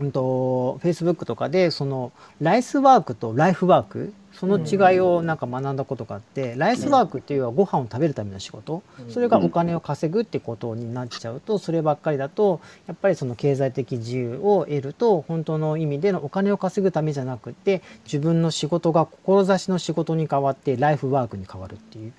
[0.00, 22.12] うんとフェイスブックとかでそのライスワークとライフワークその違いをなんか学んだことがあって、ライスワークっていうのはご飯を食べるための仕事、それがお金を稼ぐってことになっちゃうとそればっかりだとやっぱりその経済的自由を得ると本当の意味でのお金を稼ぐためじゃなくて自分の仕事が志の仕事に変わってライフワークに変わるっていう。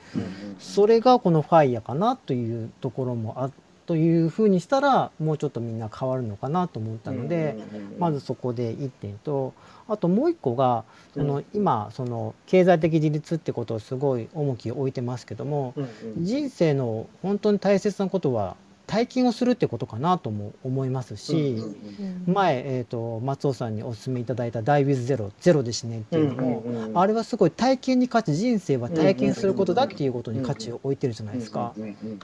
[0.59, 3.51] それがこのファイヤーかなというところもあ
[3.85, 7.55] というふうにしたらもうちょっとみんな変わるのかなと思ったので、
[7.99, 9.53] まずそこで1点と
[9.87, 10.83] あともう1個が
[11.13, 15.73] その今その経済的自立ってことをすごい重きを置いてますけども
[16.17, 18.55] 人生の本当に大切なことは
[18.87, 21.61] 体験をするってことかなとも思いますし、
[22.27, 26.63] 前、えー、と松尾さんにお勧めいただいた「ダイ・ウィズ・ゼロ」ゼロで死ねっていうのも、
[26.99, 31.73] あれはすごい体験に価値人生は体験することだっていうことに価値を置いてるじゃないですか。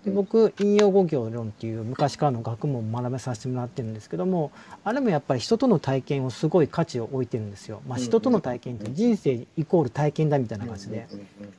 [0.04, 4.52] で僕引用語行論っていう昔からの学問を学べさせてもらってるんですけども
[4.84, 7.82] あれもやっぱり人との体験をすごい価値を置いてるんですよ。
[7.88, 11.08] まあ、人との体験って人生イコール体験だみたいな感じで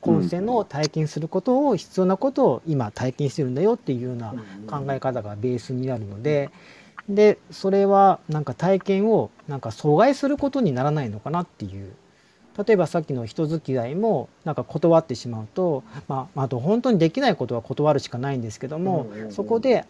[0.01, 4.33] 今世の体験することを必要なことを今体験してるんだよっていうような
[4.67, 6.49] 考え方がベースにあるので。
[7.09, 11.91] でそれはなんか体験をなんか阻害することにならないのかなっていう
[12.65, 19.85] 例えばさっきの人付き合いもなんか断ってしまうと、まあ、あと本当にできないことは断るしかないんですけども、そこで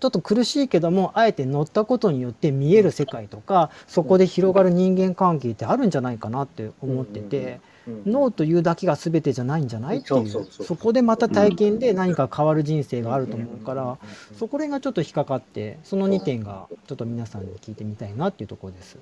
[0.00, 7.60] ちょっと苦しいけどもあえて乗ったことによって見える世界とかそこで広がる人間関係ってあるんじゃないかなって思ってて。
[7.86, 9.98] ノーというだけが全てじゃないんじゃない？
[9.98, 10.28] っていう。
[10.28, 13.98] そこでまた体験で何か変わる人生があると思うから
[14.38, 18.96] そこら辺がちょっと引っかかってその2点がちょっと皆さんに聞いてみたいなっていうところです。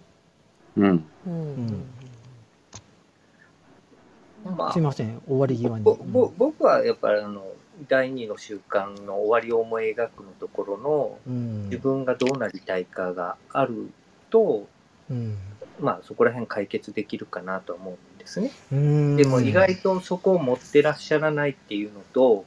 [0.76, 1.84] うん、うん。
[4.44, 5.84] まあすいません終わり際に。
[5.84, 7.44] ぼぼ僕はやっぱりあの
[7.88, 11.64] 第二の習慣の終わりを思い描くのところのうん。
[11.66, 13.90] 自分がどうなりたいかがある
[14.30, 14.66] と、
[15.10, 15.36] うん。
[15.80, 17.94] まあそこら辺解決できるかなとは思う。
[17.94, 18.50] んですね。
[18.72, 19.16] うん。
[19.16, 22.44] でも意外とそこを持ってらっしゃらないっていうのと、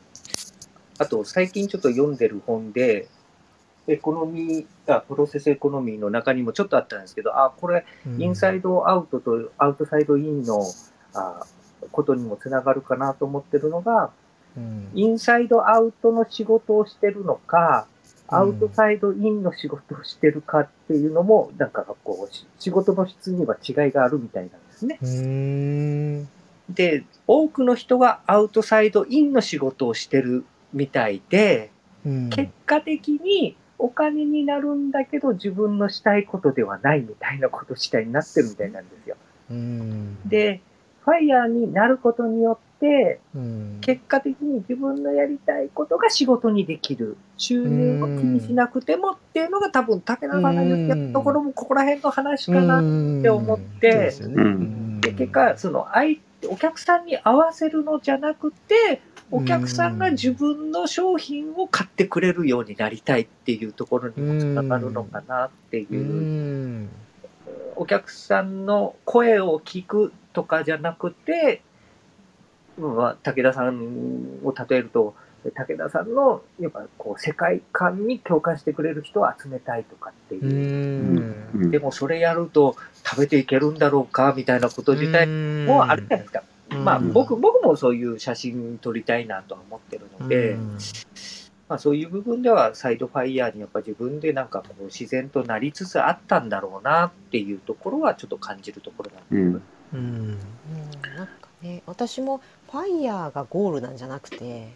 [0.98, 3.08] あと最近ちょっと読んでる本で、
[3.88, 7.86] エコノミー、あプロセスエコノミーの中にもちょっとあったんですけど、あ、これ、
[8.18, 10.64] インサイドアウトとアウトサイドインの
[11.14, 11.46] あ
[11.92, 14.12] ことにもつながるかなと思ってるのが、
[14.58, 14.90] うん。
[14.96, 17.96] インサイドアウトの仕事をしてるのか、うん
[18.28, 26.26] アウトサイドインの仕事をしてるかっていうのも、なんかこう、し仕事の質には違いがあるみたいなんですね。
[26.70, 31.72] で、多くの人がアウトサイドインの仕事をしてるみたいで、
[32.06, 39.18] うん結果的にお金になるんだけど自分のしたいことではないみたいなことしたいになってるみたいなんですよ。
[39.50, 40.62] うんで、
[41.04, 43.78] ファイヤーになることによって、うん。
[43.82, 47.18] 結果的に自分のやりたいことが仕事にできる。
[47.38, 52.80] 収入を気にしなくてもっていうのが多分武田さんが言ってたところもここら辺の話かな。
[52.80, 54.12] って思って。
[54.12, 55.02] そうん。
[55.02, 57.06] で、結果、その相手、お客さん。
[57.06, 59.02] に合わせるのじゃなくて、
[59.32, 59.98] お客さん。
[59.98, 66.04] が自分の商品を買ってくれるようになりたいっていうところにもつながるのかなっていうう。
[66.04, 66.90] ん。
[67.76, 68.66] お客さん。
[68.66, 71.62] の声を聞くとかじゃなくて、
[72.78, 75.16] まあ、武田さんを例えると、
[75.54, 81.72] 武田さんの、やっぱこう、世界観に共感してくれる人を集めたいとかっていう。
[81.72, 85.28] でもそれやると食べていけるんだろうかみたいなこと自体
[85.68, 86.44] もあるじゃないですか。
[86.72, 86.84] うん。
[86.84, 87.14] まあうん。
[87.14, 90.78] 僕、僕もそういう写真撮りたいなとは思ってるので、うん。
[91.68, 99.60] まあそういう部分ではサイドファイヤーにやっぱ自分でなんかこう自然となりつつあったんだろうなっていうところはちょっと感じるところなんですけど、うん
[99.94, 99.98] うん。
[99.98, 100.38] うん。
[101.18, 102.42] なんかね私も
[102.72, 104.70] ファイヤーがゴールなんじゃなくて、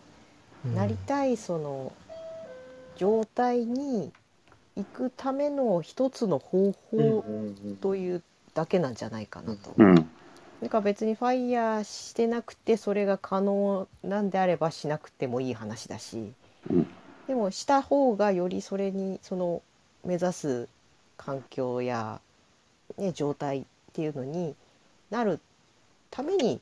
[0.76, 1.94] なりたいその
[2.98, 4.12] 状態に
[4.76, 8.24] 行くための一つの方うんうん法うんという
[8.54, 9.74] だけなんじゃないかなと。
[9.78, 10.10] うん。
[10.62, 16.34] なんか別にファイヤーしてなくてそれが可能なんであればしなくてもいい話だし、
[16.70, 16.88] うん
[17.30, 19.62] でもした方がよりそれにその
[20.04, 20.68] 目指す
[21.16, 22.22] 環境や、
[22.98, 23.64] ね、状態っ
[23.94, 24.56] ていうのに
[25.12, 25.40] なる
[26.10, 26.60] ために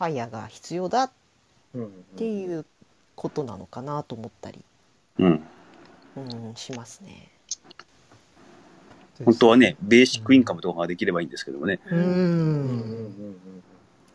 [0.00, 1.10] ファイヤーが必要だっ
[2.16, 2.64] ていう
[3.14, 4.58] ことなのかなと思ったり、
[5.18, 5.42] うん。
[6.16, 7.28] うん、しますね。
[9.22, 11.80] 本当はね、ベーシックインカムとかができればいいんですけどもね。
[11.92, 13.34] ううん。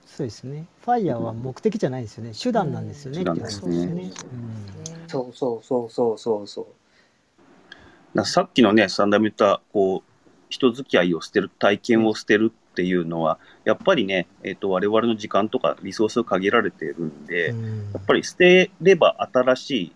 [0.08, 0.66] そうですね。
[0.84, 2.32] ファイヤーは目的じゃないですよね。
[2.34, 3.20] 手段なんですよね。
[3.20, 4.12] 手段ですね。
[5.08, 6.68] そうそうそうそうそうそ
[8.16, 8.26] う。
[8.26, 10.04] さっきのね、三代目言った、こう、
[10.50, 19.96] 人付き合いを捨てる、体験を捨てるっていうのは、やっぱりね、えっ、と、我々の時間とかリソースが限られてるんで、うんやっぱり捨てれば新しい、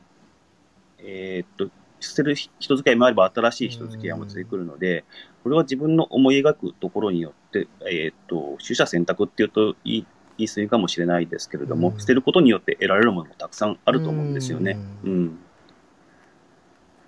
[1.00, 1.70] えっと、
[2.00, 5.04] 捨てる人付き合いもあれば新しい人付き合いも出てくるので、
[5.44, 10.08] これは自分の思い描くところによって、えっと、取捨選択っていうと言い
[10.40, 14.78] 言い過ぎかもしれないですけれども、うん捨てることによって得られるものもたくさんあると思うんですよね。
[15.04, 15.40] ううんん。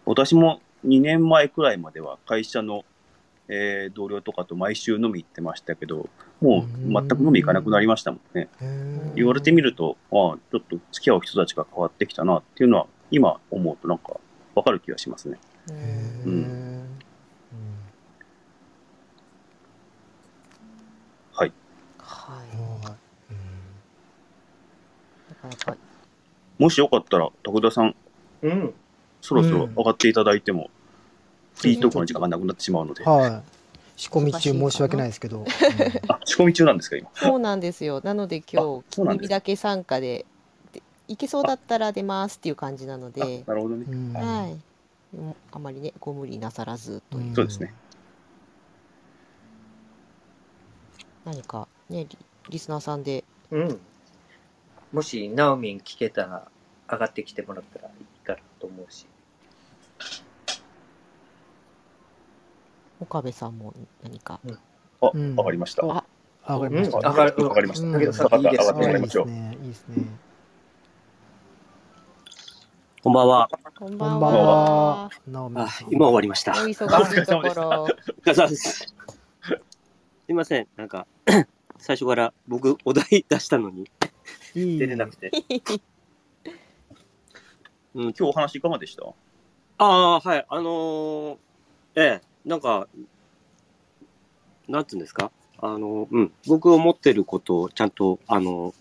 [0.05, 2.83] 私も2年前くらいまでは会社の、
[3.47, 6.09] えー同僚とかと毎週飲み行ってましたけど、
[6.41, 8.47] もう全く飲み行かなくなりましたもんね。
[8.61, 14.13] うん言われてみると、ああ、ちょっと付き合う人たちが変わってきたなっていうのは、今思うとなんか
[14.55, 15.37] わかる気がしますね。
[15.67, 16.45] うんうん
[21.33, 21.51] はい。
[21.97, 22.57] はい。
[22.57, 22.89] うんな
[25.35, 25.77] かなか
[26.57, 27.95] もしよかったら、徳田さん、
[28.43, 28.73] うん。
[29.21, 30.80] そろそろ上がっていただいても、フ
[31.63, 33.03] リートークの時間がなくなってしまうので。
[33.03, 33.43] はい。
[33.95, 35.45] 仕込み中申し訳ないですけど。
[36.07, 37.09] あ、仕込み中なんですか、今？
[37.15, 38.01] そうなんですよ。
[38.03, 40.25] なので今あそうなんです日耳だけ参加で
[40.71, 43.85] でいけそうだったら出ますっていう感じなのあで、なるほどね。
[43.87, 44.57] うんはい。
[45.51, 47.73] あまりねご無理なさらずという、うんそうですね。
[51.25, 52.17] 何かねリ
[52.49, 53.79] リスナーさんでうん。
[54.91, 56.47] もし、ナオミン聞けたら、
[56.89, 59.05] 上がってきてもらったらいいかなと思うし。
[63.01, 63.73] 岡部さんも
[64.03, 64.39] 何か？
[65.01, 65.83] あ、うんわかりました。
[65.83, 65.87] あ、
[66.57, 66.97] わかりました。
[66.99, 69.57] わかりましたうんだけどさん、いいです上がってもらいねいいましょうですね。
[69.61, 70.05] いいですね。
[73.03, 73.49] こんばんは。
[73.79, 75.09] こんばんは
[75.89, 76.51] 今終わりました。
[76.53, 77.87] おお忙しいところ。
[78.21, 78.73] 疲れ様です。
[78.79, 78.93] す
[80.29, 80.67] いません。
[80.77, 81.07] なんか、
[81.79, 83.89] 最初から僕、お題出したのに、
[84.53, 85.31] 出れなくて。
[87.95, 89.03] うん、今日お話いかがでした？
[89.79, 90.45] ああ、はい。
[90.47, 91.37] あのー
[91.95, 92.87] ええ、なんか、
[94.67, 95.31] なんつうんですか？
[95.59, 96.31] あの、うん。
[96.47, 98.73] 僕思ってることをちゃんと、あの、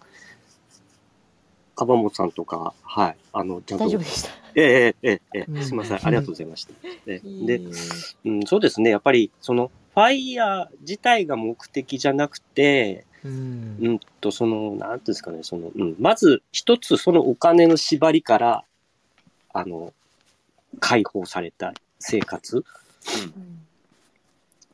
[1.75, 3.17] かばもさんとか、はい。
[3.33, 3.85] あの、ちゃんと。
[3.85, 4.31] 大丈夫でした？
[4.55, 5.99] ええ、ええ、ええすいません。
[6.07, 6.73] ありがとうございました。
[7.07, 7.61] で、で
[8.25, 8.91] うん、そうですね。
[8.91, 18.65] やっぱり、その、ファイヤー自体が目的じゃなくて、うんうんと、その、なんていうんですかね、その、うん、まず一つそのお金の縛りから、
[19.53, 19.93] あの、
[20.79, 23.50] 解放された生活うん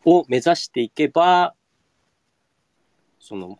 [0.06, 1.54] を目指していけば、
[3.18, 3.58] その、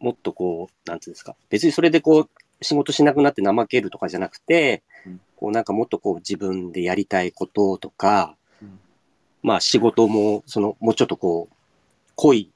[0.00, 2.30] もっとこう、なんていうんですか、別にそれでこう、
[2.62, 5.20] 仕事しなくなって怠けるとかじゃなくて、うん。
[5.36, 8.80] こうなんかもっとこう自分でやりたいこととか、うん。
[9.42, 11.54] まあ仕事も、その、もうちょっとこう、
[12.14, 12.50] 濃い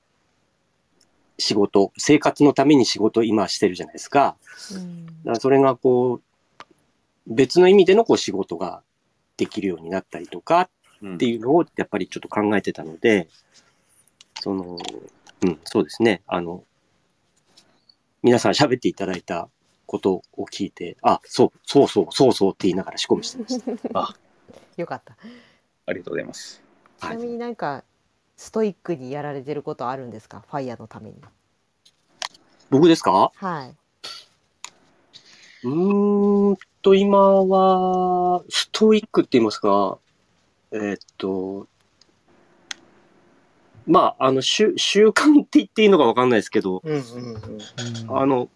[1.39, 4.37] 仕事、生活のために仕事を今してるじゃないですか。
[4.75, 5.07] うん。
[5.07, 6.23] だからそれがこう、
[7.27, 8.83] 別の意味でのこう仕事が
[9.37, 13.29] できるようになったりとかうんっていうのをやっぱりちょっと考えてたので、
[14.41, 14.79] その、
[15.43, 16.23] うん、そうですね。
[16.27, 16.65] あの、
[18.23, 19.49] 皆さん喋っていただいた
[19.87, 24.15] ことを聞いて、あ、そう、そうそう、そうそうって言いながら仕込みしてました。
[24.77, 25.17] よかった。
[25.87, 26.63] ありがとうございます。
[27.01, 27.83] ちなみになんか
[28.37, 30.45] ストイックにやられてることあるんですか？
[30.51, 31.17] ファイヤーのために。
[32.69, 33.33] 僕ですか？
[33.35, 33.75] はい。
[35.65, 39.99] うーんと、今は、ストイックって言いますか、
[40.73, 41.69] えーっと、
[43.87, 47.01] まあ、あの、習習慣って言っていいのかわかんないですけど、うんうん
[48.09, 48.19] うん。
[48.19, 48.49] あの、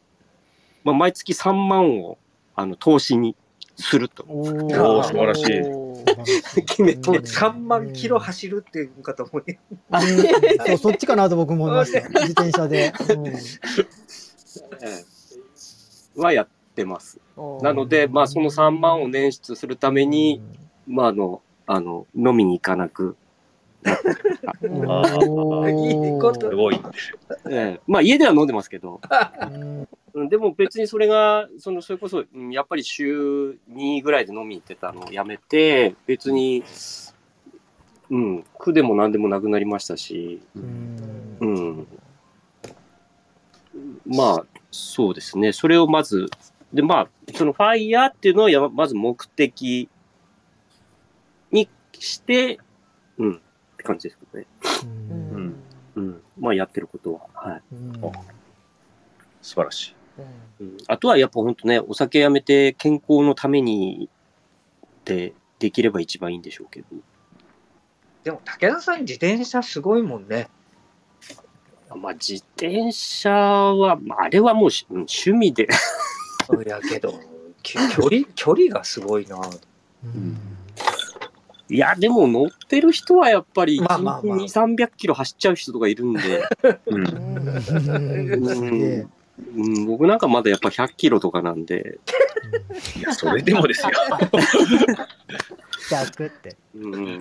[0.84, 2.18] まあ、毎月3万を、
[2.54, 3.36] あの、投資に
[3.76, 4.24] すると。
[4.28, 5.94] おおー素晴らしい
[6.66, 9.58] 決めて3万キロ走るっていうかと思うね。
[9.70, 9.98] うん
[10.66, 12.00] そうそっちかなと僕思いました。
[12.20, 12.92] 自転車で。
[16.16, 17.18] はやってます。
[17.62, 20.40] なので、まあ、その3万を捻出するために、
[20.86, 23.16] まあ、あの、あの、飲みに行かなく、
[25.70, 26.80] いいことすごい。
[27.50, 27.80] ええ。
[27.86, 29.00] まあ、家では飲んでますけど、
[29.40, 29.88] うん。
[30.14, 30.28] うん。
[30.28, 36.64] でも別にそれが、その、それこそ、うんやっぱり週2ぐらいで飲みに行ってたのをやめて、別に、
[38.10, 41.36] うん、苦でも何でもなくなりましたし、うん。
[41.40, 41.88] うん。
[44.06, 45.52] まあ、そうですね。
[45.52, 46.26] それをまず、
[46.72, 49.88] で、まあ、そのファイヤーっていうのをやまず目的に
[52.01, 52.59] して、
[53.18, 53.38] うん、っ
[53.76, 54.47] て感じですけどね。
[54.82, 55.55] ううんん
[55.97, 56.22] うん。
[56.38, 57.20] まあ、やってることは。
[57.34, 57.62] はい。
[57.72, 57.92] うん
[59.42, 59.95] 素晴らしい。
[60.61, 64.09] うん、あとはやっぱ本当ね、お酒やめて健康のために
[64.86, 66.86] ってできれば一番いいんでしょうけど。
[68.22, 70.49] でも、武田さん、自転車すごいもんね。
[71.95, 75.64] まあ、自転車は、まあ、あれはもうしうん趣味で。
[75.64, 77.20] いやけど、
[77.62, 79.36] き距離、距離がすごいな。
[79.36, 80.53] うん
[81.74, 86.20] いや、でも乗ってる人はやっぱりまあまあまあ1日2、300キロ走っちゃう人とかいるんで、
[86.86, 87.04] うん。
[89.56, 91.98] うん僕なんかまだやっぱ100キロとかなんで、
[92.96, 93.90] いや、それでもですよ。
[95.90, 96.56] 逆って。
[96.76, 97.18] うん、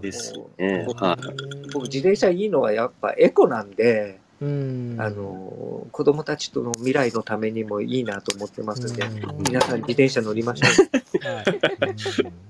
[0.00, 0.86] ですね。
[0.94, 1.72] はい。
[1.72, 11.26] 僕、自転車いいのはやっぱエコなんで、うんあの、子供たちとの未来のためにもいいなと思ってますんで、うん皆さん自転車乗りましょう。
[11.26, 12.48] はい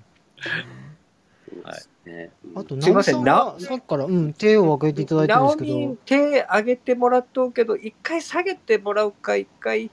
[2.04, 9.90] ねあと、すいませんなさっきから、うん、手を挙げていただいてるんナオですけど、手上げてもらっとうけど、一回下げてもらうか、一回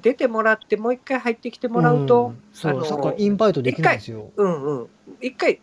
[0.00, 4.30] 出てもらって、もう一回入ってきてもらうと、んそう、あのさっきからインバイトできないんですよ。
[4.36, 4.88] うんうん。
[5.20, 5.60] 一回、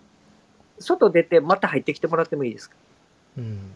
[0.80, 2.76] 外出て、また入ってきてもらってもいいですか？
[3.38, 3.74] うん。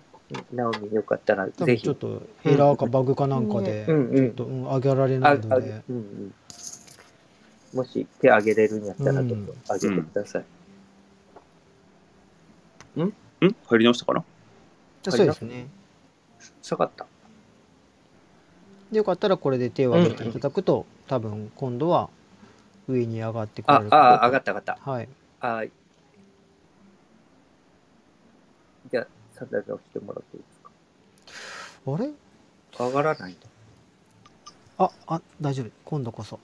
[0.53, 1.86] ナオミンよかったら、多ぜひ。
[1.88, 6.34] 分ちょっとエラーかバグかなんかで、うんうんちょっと、うん、上げられないので、うんうん。
[7.74, 10.41] もし手挙げれるんやったら、うんどうぞ挙げてください。
[10.41, 10.45] ん
[12.96, 13.14] 入
[13.78, 14.24] り直したかな？
[15.04, 15.68] そうですね。
[16.62, 17.06] 下がった。
[18.92, 22.10] でよかったらこれで手を挙げていただくと、多分今度は
[22.88, 24.78] 上に上がってくれある、あ、上がった上がった。
[24.82, 25.10] はい。
[25.42, 25.64] あ
[28.92, 30.72] じゃあ、サンダル押してもらっていいですか？
[31.86, 32.10] あれ？
[32.78, 33.48] 上がらないんだ。
[34.80, 35.70] あ、あ、大丈夫。
[35.86, 36.40] 今度こそ。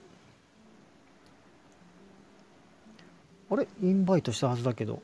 [3.50, 3.66] あれ？
[3.82, 5.02] インバイトしたはずだけど。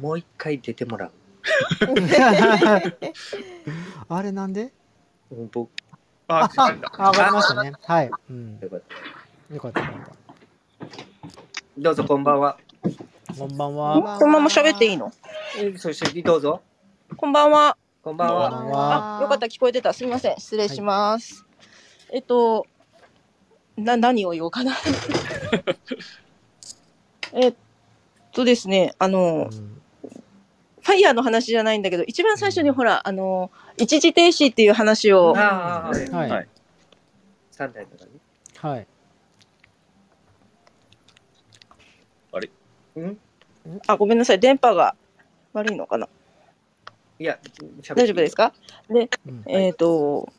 [0.00, 1.12] もう一回出てもらう。
[4.08, 4.72] あれなんで？
[5.30, 5.70] うん僕、
[6.28, 7.72] ああ、あ、上がりましたね。
[7.84, 8.10] はい。
[8.30, 8.58] うん。
[8.60, 8.82] よかっ
[9.50, 9.82] たよかった
[11.78, 12.56] どうぞ、こんばんは。
[12.82, 13.34] た。
[13.38, 14.18] こんばんは。
[14.18, 15.12] このまま喋っていいの？
[15.58, 16.62] えそして、どうぞ。
[17.16, 17.76] こんばんは。
[18.02, 18.50] こんばんは。
[18.50, 19.92] んはあ、よかった、聞こえてた。
[19.92, 20.36] すみません。
[20.38, 21.44] 失礼します。
[22.10, 22.66] えっと、
[23.76, 24.72] な、何を言おうかな。
[27.32, 27.54] えっ
[28.32, 29.81] とですね、あの、うん
[30.82, 36.48] ファイヤーの話じゃないんだけど、一番最初にほら、あの、一時停止っていう話を、ああ、はい。
[37.50, 38.10] 三台とかね。
[38.58, 38.86] はい。
[42.94, 43.18] うん？
[43.86, 44.40] あ、ごめんなさい。
[44.40, 44.94] 電波が
[45.54, 46.08] 悪いのかな？
[47.18, 47.38] いや、
[47.88, 48.52] 大大丈夫ですか？
[48.90, 50.30] で、うんえっ、と、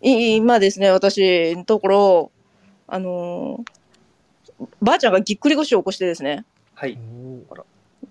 [0.00, 2.30] い今ですね、私のところ、
[2.86, 6.44] あのーばあちゃんがぎっくり腰を起こしてですね、
[6.74, 6.98] はい。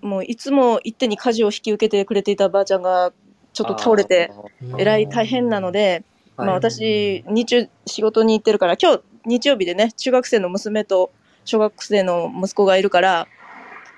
[0.01, 3.11] もういつも一手に家事を引き受けてくれていたばあちゃんが
[3.53, 4.31] ちょっと倒れて、
[4.77, 6.03] えらい大変なので、
[6.35, 11.11] まあ、はい私、日中仕事に行ってるから、今日日曜日でね、中学生の娘と
[11.45, 13.27] 小学生の息子がいるから、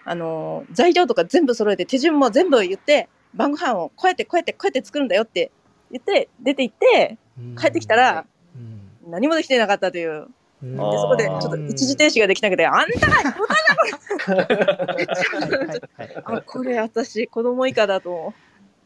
[0.05, 5.51] あのー材料とか全部揃えて、手順も全部言って、晩ご飯をこうやってこうやってこうやって作るんだよって
[5.91, 7.17] 言って、出て行って、
[7.59, 8.25] 帰ってきたら、
[8.55, 9.11] うん。
[9.11, 10.27] 何もできてなかったという。
[10.61, 13.07] うんで、そこでちょっと一時停止ができなくて、あんた
[16.25, 18.33] あ、これ私、子供以下だと、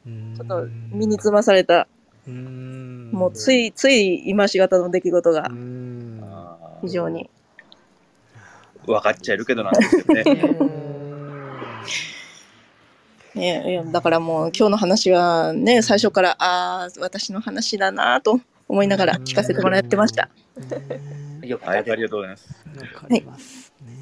[0.05, 1.88] ちょっと身につまされた、
[2.28, 3.09] うん。
[3.11, 5.47] もうつい、つい今しがたの出来事が。
[5.49, 6.24] うん。
[6.82, 7.30] 非常に。
[8.86, 10.24] 分かっちゃいるけどなんですよね。
[13.34, 20.30] ね、いやだからもう今日の話はね、最初から、ああ、私の話だなと思いながら聞かせてもらってました。
[21.43, 22.65] よかったですありがとうございます。
[22.79, 23.93] わかりますね。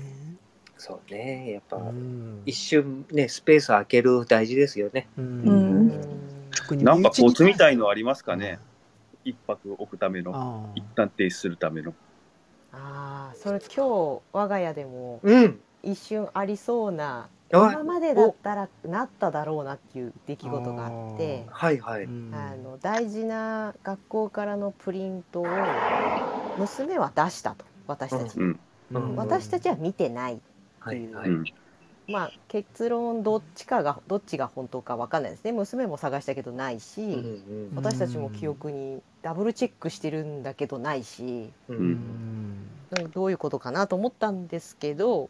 [0.77, 1.51] そうね。
[1.51, 5.07] やっぱ、うん一瞬ね、スペース空ける大事ですよね。
[5.17, 5.91] ううんん。
[6.55, 8.59] 特になんかコツみたいののありますかね？
[9.23, 11.93] 一泊置くための、あ一旦停止するための。
[12.71, 15.59] ああ、それ今日我が家でもうん。
[15.83, 22.05] 一瞬ありそうなあ今までだったらなっただろうなっていう出来事があってはいはい。
[22.31, 25.45] あの大事な学校からのプリントを
[26.57, 27.65] 娘は出したと。
[27.87, 28.59] 私たち、うん。
[28.91, 29.15] うん。
[29.15, 30.41] 私たちは見てない
[30.79, 31.29] はいはい。
[31.29, 31.43] うん。
[32.07, 35.51] まあ結論どっちかがどっちが本当かわかんないですね。
[35.51, 42.67] 娘も探したけどないし、うんうん私たちも記憶にダブルチェックしてるんだけどないし、ううんん。
[42.91, 43.11] うん。
[43.11, 45.29] どういうことかなと思ったんですけど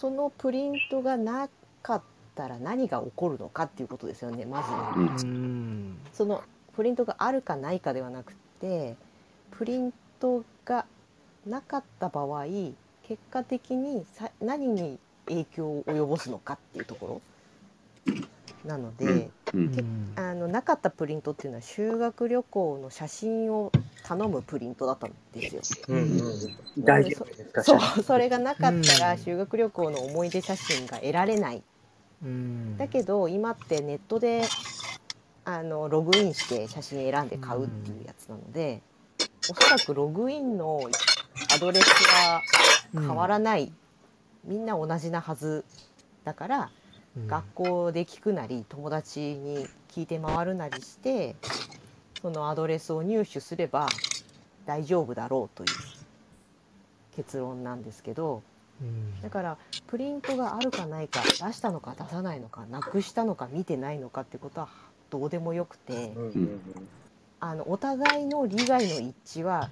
[0.00, 1.50] そのプリントがな
[1.82, 2.02] かっ
[2.34, 4.94] たら何が起こるのかっていうことですよねまずは。
[4.96, 6.42] うんうんその
[6.74, 8.96] プリントがあるかないかではなくて
[9.50, 10.86] プリントが
[11.46, 12.46] なかった場合
[13.02, 17.20] 結果的にさ何に影響を及ぼすのかっていうとこ
[18.06, 18.12] ろ
[18.64, 19.74] なので、うん。
[19.74, 19.84] け
[20.16, 23.72] あのなかったプリントっていうのは修学旅行の写真を
[24.10, 25.62] 頼むプリントだったんですよ。
[25.88, 27.24] うんうん大そ
[27.76, 27.94] か？
[27.96, 31.62] うそれがなかったらうん修学旅行の思い出写真が得られない。
[32.24, 32.76] うん。
[32.76, 34.42] だけど今ってネットで
[35.44, 38.82] あのログインして写真選んで買うっていうやつなので、
[39.48, 40.80] おそらくログインの
[41.54, 42.42] アドレスは
[42.92, 43.72] 変わらない、
[44.44, 45.64] みんな同じなはず
[46.24, 46.70] だから、
[47.28, 51.36] 学校で聞くなり友達に聞いて回るなりして
[52.22, 53.88] そのアドレスを入手すれば
[54.66, 55.68] 大丈夫だろうという
[57.16, 58.42] 結論なんですけど
[58.80, 59.20] うん。
[59.20, 59.56] だから
[59.86, 64.68] プリントがあるかないか出したのか出さないのかなくしたのか見てないのかってことは
[65.10, 66.22] どうでもよくてうん。
[66.24, 66.60] うん
[67.42, 69.70] あのお互いの利害の一致は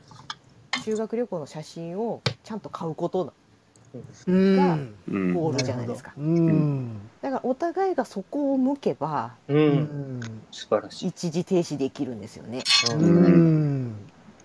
[0.83, 3.35] 修学旅行の写真をちゃんと買うこと
[4.27, 5.35] なうんうん。
[5.35, 6.13] ゴールじゃないですか。
[6.17, 11.09] うんだからお互いがそこを向けば素晴らしい。
[11.09, 12.63] 一時停止できるんですよね。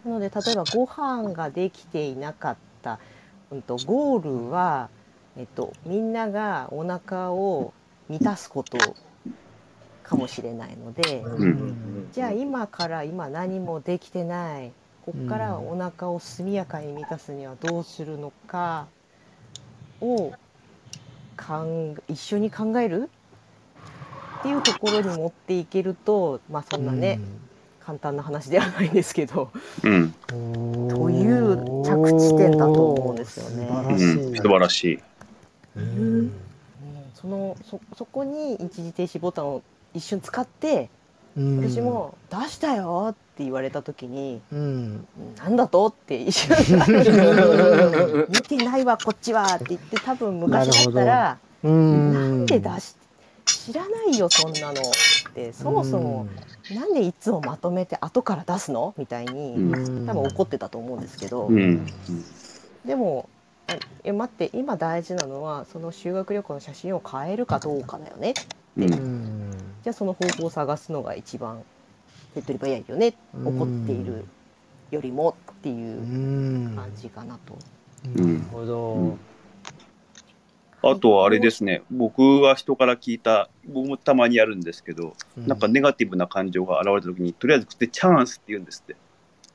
[0.05, 2.99] なので例えばご飯ができていなかった、
[3.51, 4.89] うん、とゴールは、
[5.37, 7.73] えっと、みんながお腹を
[8.09, 8.77] 満たすこと
[10.03, 11.23] かもしれないので、
[12.11, 14.73] じゃあ今から今何もできてない
[15.05, 18.87] こっからお腹を速やかに満たすにはどうするのか
[20.03, 20.33] を
[21.35, 23.09] かん一緒に考える
[24.39, 27.19] っていうところに持っていけるとまあそんなね、
[27.79, 29.51] 簡単な話ではないんですけど、
[29.83, 29.93] うん。
[29.93, 30.87] うん。
[30.89, 34.33] という着地点だと思うんですよね素晴らしうん。
[34.33, 34.37] い。
[34.37, 34.99] 素晴らしい。
[35.75, 36.33] うん
[37.15, 40.89] そのそそこに一時停止ボタンを一瞬使ってうん
[41.35, 45.07] 私も「出したよ!」って言われた時にうん。
[45.37, 46.55] 「なんだと?」って一瞬
[48.29, 52.13] 見てないわこっちは」って言って多分昔だったらう「ん。
[52.13, 52.95] なんで出し
[53.45, 56.27] 知らないよそんなの」ってそもそも
[56.69, 58.93] なんでいつもまとめて後から出すの？
[58.97, 61.85] みたいにうん、多分怒ってたと思うんですけどうん。
[62.85, 63.27] でも
[64.03, 68.33] え待って今大事なのはその修学旅行の写真を変えるかどうかだよね
[68.77, 68.81] う。
[68.81, 69.42] うんん。
[69.83, 71.61] じゃあその方法を探すのが一番
[72.33, 74.25] 手っ取り早いよね怒っている
[74.91, 76.75] よりもっていううん。
[76.75, 77.57] 感じかなと。
[78.15, 78.93] なるほど。
[78.93, 79.19] うん
[80.85, 88.97] あとはあれですね、僕は人から聞いた、僕もたまにやるんですけど、なんかネガティブな感情が現れたときに、とりあえず食ってチャンスって言うんですって。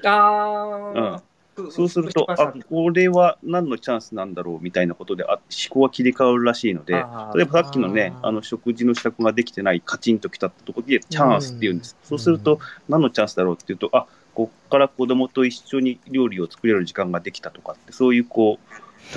[0.09, 1.23] ああ、
[1.71, 5.41] そうすると、あ、これは何のチャンスなんだろうみたいなことで、あ思
[5.71, 6.95] 考は切り替わるらしいので、
[7.35, 11.97] 例えばさっきのね、あの食事の支度ができてない、カチンときたところで、チャンスって言うんです。
[12.03, 18.59] そうすると、何のチャンスだろうっていうと、あこっから子供と一緒に料理を作れる時間ができたとかって、そういうこ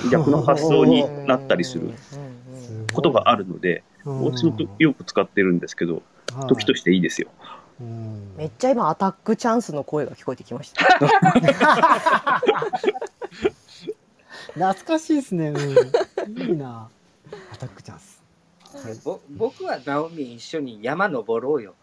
[0.04, 1.92] う、逆の発想になったりする
[2.92, 6.02] ことがあるので、私もよく使ってるんですけど、
[6.48, 7.28] 時としていいですよ。
[7.82, 10.84] うんめっちゃ今アタックチャンスの声が聞こえてきました。
[14.54, 15.48] 懐かしいですね。
[15.48, 16.88] うん、いいな。
[17.52, 18.22] アタックチャンス。
[19.04, 21.74] ぼ僕はナオミ一緒に山登ろうよ。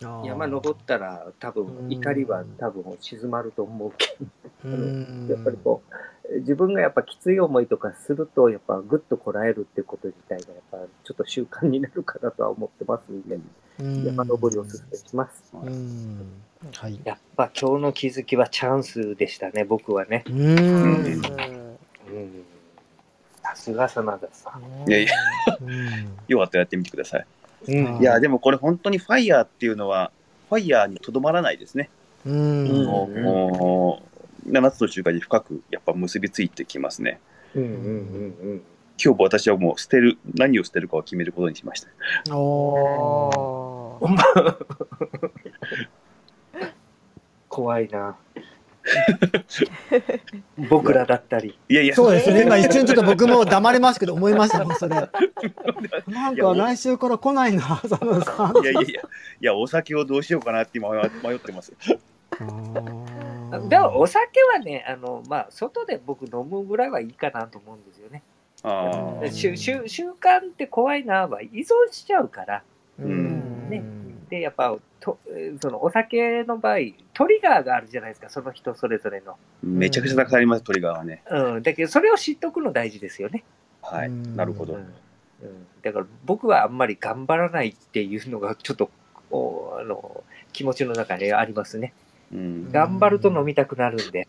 [0.00, 4.26] 山登ったら多分怒りは多分静まると思うけど、
[4.64, 15.52] うん やっぱりこう自分がやっぱきつい思いとかするとやっぱぐっとこらえるってこと自体がやっぱちょっと習慣になるかなとは思ってますんで、うん山登りをお勧めします。
[15.52, 16.42] うん。
[16.72, 16.98] はい。
[17.04, 20.24] やっぱ今日の気づきはチャンスでしたね、僕はね。
[23.42, 24.88] さすが真田さん。
[24.88, 25.12] いやいや、
[25.60, 27.26] うんよかったらやってみてください。
[27.68, 30.10] うんいや、でもこれ本当にファイヤーっていうのは、
[30.48, 31.90] ファイヤーにとどまらないですね。
[32.24, 32.64] うん。
[32.64, 34.02] うんもうも
[34.46, 37.18] う7つの習慣に深くやっぱ結びついてきますね。
[37.54, 38.62] うんうんうん
[39.02, 42.34] 今日私はもう捨てる、何を捨てるかを決めることにしました。
[42.34, 44.56] おー
[47.50, 48.16] 怖いな。
[50.68, 51.58] 僕らだったり。
[51.68, 52.42] いやいや、そうですね。
[52.42, 54.94] 今一瞬ちょっと僕も黙れますけど思いましたもん、それ。
[56.06, 58.62] なんか来週から来ないな、佐野さん。
[58.62, 58.94] いやいやいや、い
[59.40, 61.72] や、お酒をどうしようかなって今迷ってます。
[63.68, 68.22] でもお酒はね、あの、まあ、外で僕飲むぐらいはいいかなと思うんですよね。
[68.62, 72.62] あうん習習習慣って怖いなは依存しちゃうから。
[72.98, 73.82] うんね
[74.28, 74.76] で、やっぱ
[75.06, 76.78] と、えーそのお酒の場合、
[77.14, 79.36] トリガーがあるじゃないですか、その人それぞれの。
[79.62, 81.22] めちゃくちゃたくさんあります、トリガーはね。
[81.30, 81.62] うん。
[81.62, 83.44] だけど、それを知っとくの大事ですよね。
[83.82, 84.74] はい、うんなるほど。
[84.74, 84.80] うん。
[84.80, 84.82] う
[85.46, 88.90] ん、だから僕はあんまり頑張らないっていうのがちょっと、
[89.30, 91.92] おあの、気持ちの中でありますね。
[92.32, 94.26] うん、頑張ると飲みたくなるんで。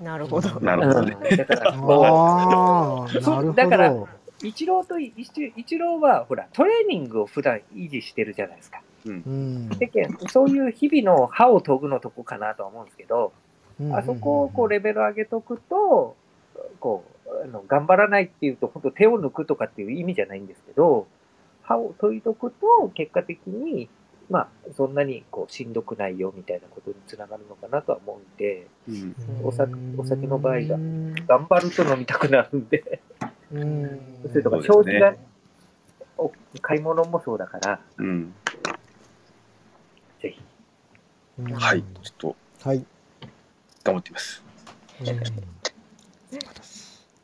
[0.00, 0.48] なるほど。
[0.60, 1.16] なるほどね。
[1.30, 4.02] うんだから、こ ああ、そうなるほだからど。
[4.02, 4.08] う、
[4.46, 8.82] 一郎と一一郎は、ほら、トレーニングを普段維持してるじゃないですか。
[9.06, 9.68] うん。
[9.70, 13.32] でけんそういう日々の歯を研ぐのとこかなとは思うんですけど、
[13.92, 16.16] あそこをこうレベル上げとくと、
[16.80, 21.06] こう、あの頑張らないっていうと、本当手を抜くとかっていう意味じゃないんですけど、
[21.62, 23.88] 歯を研いとくと、結果的に、
[24.28, 29.14] まあ、そんなにこうしんどくないよみたいなことにつながるのかなとは思うんで、うん。
[29.42, 33.00] お酒お酒の場合がうん頑張ると飲みたくなるんで、
[33.52, 34.00] うん。
[34.30, 35.14] それとか消費が、
[36.16, 38.34] お買い物もそうだから、うん、
[40.20, 40.40] ぜひ。
[41.38, 42.84] うんはい、ちょっとはい。
[43.84, 44.42] 頑張ってみます。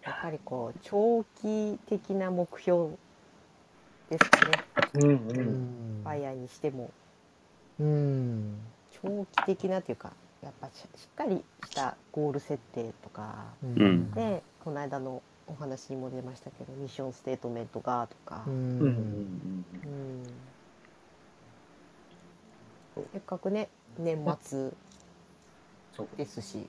[0.03, 2.91] やっぱりこう長期的な目標
[4.09, 4.65] ですかね。
[4.95, 5.13] うんう。
[5.13, 6.91] うんファイヤーにしても
[7.81, 8.59] うん。
[9.03, 18.45] 長期的なというか、やっぱししっかりしたゴール設定とかうんで、この間のお話にも出ましたけど、ミッションステートメントがとか。
[18.47, 18.81] うん。
[18.81, 20.25] うん
[23.13, 23.69] せっかくね
[23.99, 24.71] 年末
[25.97, 26.09] そう。
[26.17, 26.67] ですし。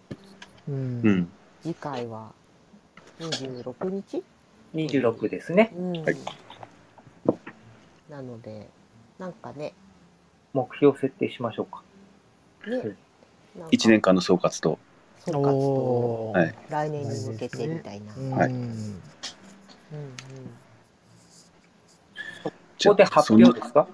[0.68, 0.72] う。
[0.72, 1.02] うん。
[1.02, 2.32] ん、次回は
[3.20, 4.24] 26日、
[4.74, 5.74] 26ですね。
[5.76, 5.92] うん。
[6.04, 6.18] はい。
[8.10, 8.68] なので
[9.20, 9.74] なんかね。
[10.54, 11.84] 目標設定しましょうか。
[12.70, 12.78] ね。
[12.78, 12.98] なんか。
[13.72, 14.80] 1年間の総括と。
[15.20, 16.56] 総括とおーはい。
[16.70, 18.14] 来年に向けてみたいな。
[18.16, 18.50] うんはい。
[18.50, 18.92] うんうん。
[22.44, 22.52] こ
[22.90, 23.88] こで発表ですか？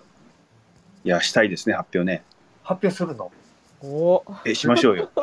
[1.06, 2.24] いや、したいですね、発表ね。
[2.64, 3.32] 発表するの？
[3.84, 4.24] お。
[4.46, 5.10] え、しましょうよ。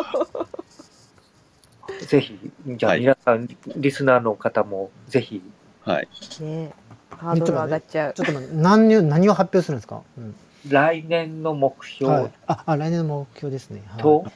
[2.07, 3.01] ぜひ、じゃあはい。
[3.01, 5.43] 皆さん、リスナーの方もぜひ、
[5.85, 6.09] はい。
[6.41, 6.72] ね。
[7.11, 8.14] ハードル上がっちゃう。
[8.14, 8.22] ちょ。
[8.24, 8.55] っと待って。
[8.57, 10.35] 何を何を発表するんですか、うん
[10.68, 12.12] 来年の目標。
[12.12, 13.83] はい、ああ来年の目標ですね。
[13.99, 14.26] と、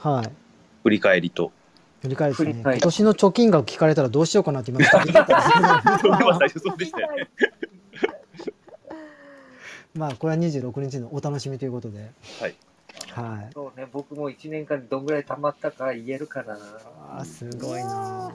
[0.00, 0.30] はい、はい。
[0.82, 1.52] 振り返りと。
[2.02, 2.52] 振り返りですね。
[2.52, 2.80] 振り返り。
[2.80, 5.52] 今年の貯金額聞かれたらどうしようかなって今ちょっと思ったんです
[6.02, 6.14] けど。
[6.16, 7.27] それは最初そうでしたよね。
[9.98, 12.54] まあこれは26日のお楽しみということではい。
[13.10, 16.58] はいそうね、僕も1年間にどんぐらい貯まったか言えるかな。
[17.10, 18.32] あーすごいな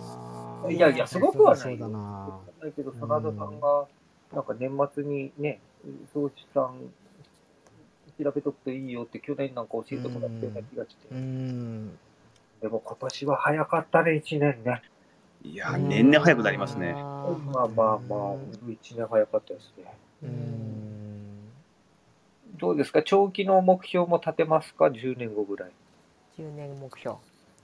[0.66, 3.86] あいやいやすごくはないそうだなだけど、真田さんが、
[4.34, 5.60] なんか年末にね、
[6.14, 6.76] 総資産
[8.22, 11.08] 調べとくといいよって去年なんか教えてもらったような気がして。
[11.12, 11.98] うん
[12.62, 14.82] でも今年は早かったね、1年ね。
[15.44, 16.94] いや、年々早くなりますね。
[16.94, 18.00] まあまあまあ、
[18.66, 19.94] 1年早かったですね。
[20.24, 21.03] うん
[22.64, 23.04] どうですか？
[23.04, 25.72] 長期の目標も立てますか ?10 年後ぐらい。
[26.40, 27.18] 10年目標。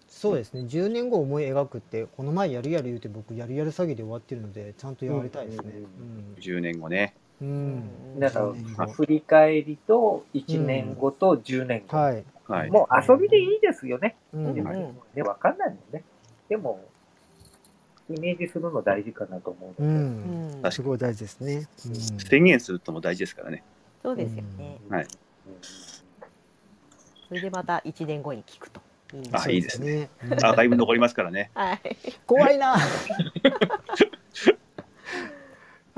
[0.09, 5.71] そうですね10年後思い描くってこの前やるやる言うて僕やるやる詐欺で終わってるのでちゃんとやりたいですね
[6.39, 7.13] 10年後ね。
[7.41, 11.95] うん、うんだから10年後振り返りと1年後と10年後。
[11.95, 12.71] はい、はい。
[12.71, 14.15] もう遊びでいいですよね。
[14.33, 16.03] うんね、わかんないもんね。
[16.49, 16.83] でも、
[18.09, 19.93] イメージするの大事かなと思ううので。
[19.93, 23.63] んうんかにすごい大事ですね、うん宣言するのも大事ですからね。
[24.01, 24.79] そうですよね。
[24.89, 25.07] はい。
[27.27, 28.81] それでまた1年後に聞くと。
[29.13, 30.09] いいねあいいですね。
[30.23, 31.51] うんアーカイブ残りますからね。
[31.55, 31.79] はい。
[32.25, 32.75] 怖いな。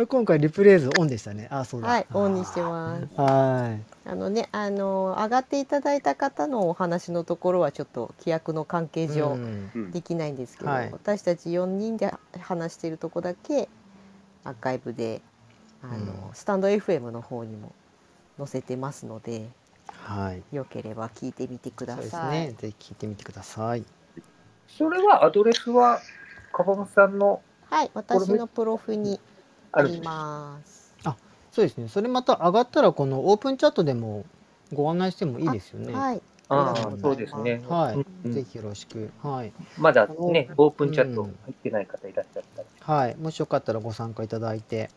[0.07, 1.47] 今回リプレイズオンでしたね。
[1.51, 1.87] あ、そうだ。
[1.87, 3.07] はい、オンにしてます。
[3.15, 9.07] はあのね、あの上がっていただいた方のお話のところはちょっと規約の関係い。
[9.09, 13.69] 上うんうんできないんですけど、はい私たち4人で話しているとこだけ
[14.43, 15.21] アーカイブで
[15.83, 17.73] あの、うんスタンド FM の方にも
[18.37, 19.47] 載せてますので
[19.87, 20.55] はい。
[20.55, 22.39] よければ聞いてみてくだそうですさい。
[22.47, 22.55] ね。
[22.57, 23.83] ぜひ聞いてみてください。
[24.67, 25.99] それはアドレスは、
[26.53, 29.19] かばむさんのはい、私のプロフに
[29.71, 30.81] あります。
[31.51, 31.89] そうですね。
[31.89, 34.25] それまた上がったらこのオープンチャットでも
[34.73, 35.93] ご案内してもいいですよね。
[35.93, 37.61] はい、ああそうですね。
[37.67, 39.11] はいうんうんぜひよろしく。
[39.21, 39.51] はい。
[39.77, 42.95] まだね、オープンチャットうん入ってない方いらっしゃったら。
[42.97, 43.15] はい。
[43.17, 44.89] もしよかったらご参加いただいて。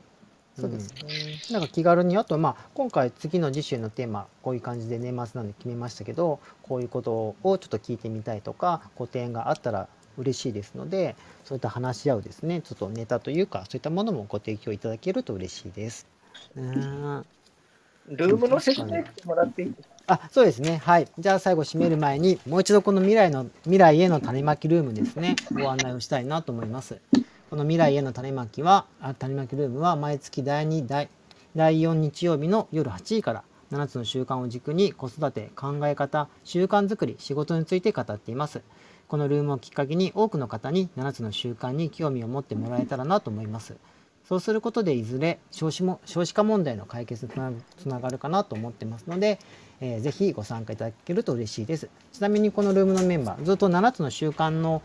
[0.59, 1.03] そうですね。
[1.51, 16.07] なんか気軽にあとまあ今回次の次週のテーマこういう感じで年末なんで決めましたけどこういうことをちょっと聞いてみたいとかご提案があったら嬉しいですのでそういった話し合うですねちょっとネタというかそういったものもご提供いただけると嬉しいです。
[16.57, 17.27] うん。
[18.07, 19.95] ルームの説明してもらっていいですか？
[20.07, 20.77] あそうですね。
[20.85, 21.09] はい。
[21.19, 27.01] じゃあ最後締める前にもう一度この未来の未来への種まきルームですねご案内をしたいなと思います
[27.55, 28.87] この未来への種まきは
[29.21, 31.09] 種まきルームは毎月第2第
[31.55, 38.63] 第4日曜日の夜8時から7つの習慣を軸に子育て考え方習慣づくり仕事について語っています。
[39.07, 43.77] このルームをきっかけに多くの方に7つの習慣に興味を持ってもらえたらなと思います。
[44.29, 47.33] そうすることでいずれ少子も少子化問題の解決に
[47.77, 49.39] つながるかなと思ってますので、
[49.81, 51.91] えーぜひご参加いただけると嬉しいです。
[52.13, 54.83] ちなみにこのルームのメンバーずっと7つの習慣の、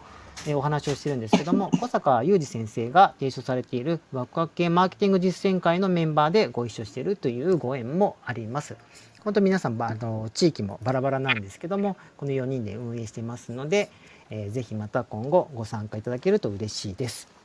[0.48, 8.76] えーお話をしてるんですけども 小坂雄二先生が提唱されているワクワク系マーケティング実践会のメンバーでご一緒しているというご縁もあります。
[9.24, 13.90] 本当皆さんばあの地域もバラバラなんですけどもこの4人で運営してますので、
[14.30, 17.39] えーぜひまた今後ご参加いただけると嬉しいです。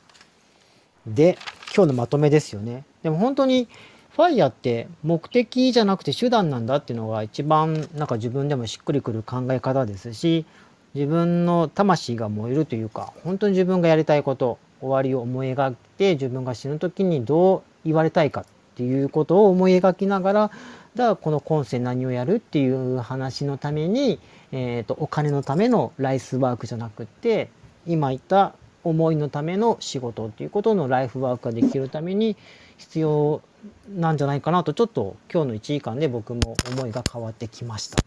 [1.07, 1.37] で
[1.75, 2.83] 今日のまとめですよね。
[3.03, 3.67] でも本当に
[4.15, 10.45] ファイヤーって目的じゃなくて手段なんだっていうのが一番なんか自分でもしっくりくる考え方ですし
[10.93, 18.45] 自分の魂が燃えるというか本当に自分がやりたいこと終わりを思い描いて自分が死ぬ時にどう言われたいかっ
[18.75, 20.51] ていうことを思い描きながら
[20.95, 24.19] だからこの今世何をやるっていう話のために、
[24.53, 27.49] えー、とお金のためのライスワークじゃなくって
[27.85, 28.53] 今言った
[28.85, 32.37] 思いのための仕事っていうことのライフワークができるために
[32.77, 33.41] 必要
[33.89, 37.97] なんじゃないかなとちょっと今日の1時間で僕も思いが変わってきました。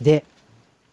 [0.00, 0.24] で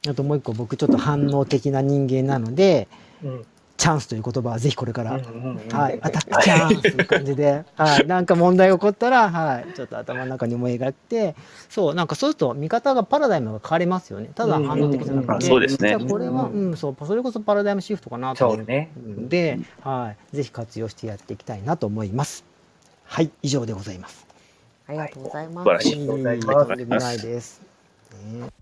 [0.08, 2.88] あともう一個僕ちょっと反応的な人間なので
[3.24, 3.46] うん
[3.80, 11.34] チャンスという言葉はぜひこれから、うんうんうんはい、アタックチャンスという感じで、はい、なんか問題起こったら、はい、ちょっと頭の中に思い描いて
[11.70, 14.32] そうなんかそうすると見方がパラダイムが変わりますよね。
[14.36, 15.90] ただ反応的じゃなくて、あそうですね。
[15.90, 17.06] じゃあこれは、うん、そう。
[17.06, 18.92] それこそパラダイムシフトかなと思そうね。
[18.98, 22.44] うんで、はい、ぜひ活用してやっていきたいなと思います。
[23.06, 24.28] はい、以上でございます。
[24.88, 25.48] ありがとうござい。
[25.48, 25.64] ます。
[25.64, 25.94] 素晴らしい。
[25.94, 26.68] ありがとうございます。
[26.68, 27.62] とんでもないです。
[28.26, 28.59] ね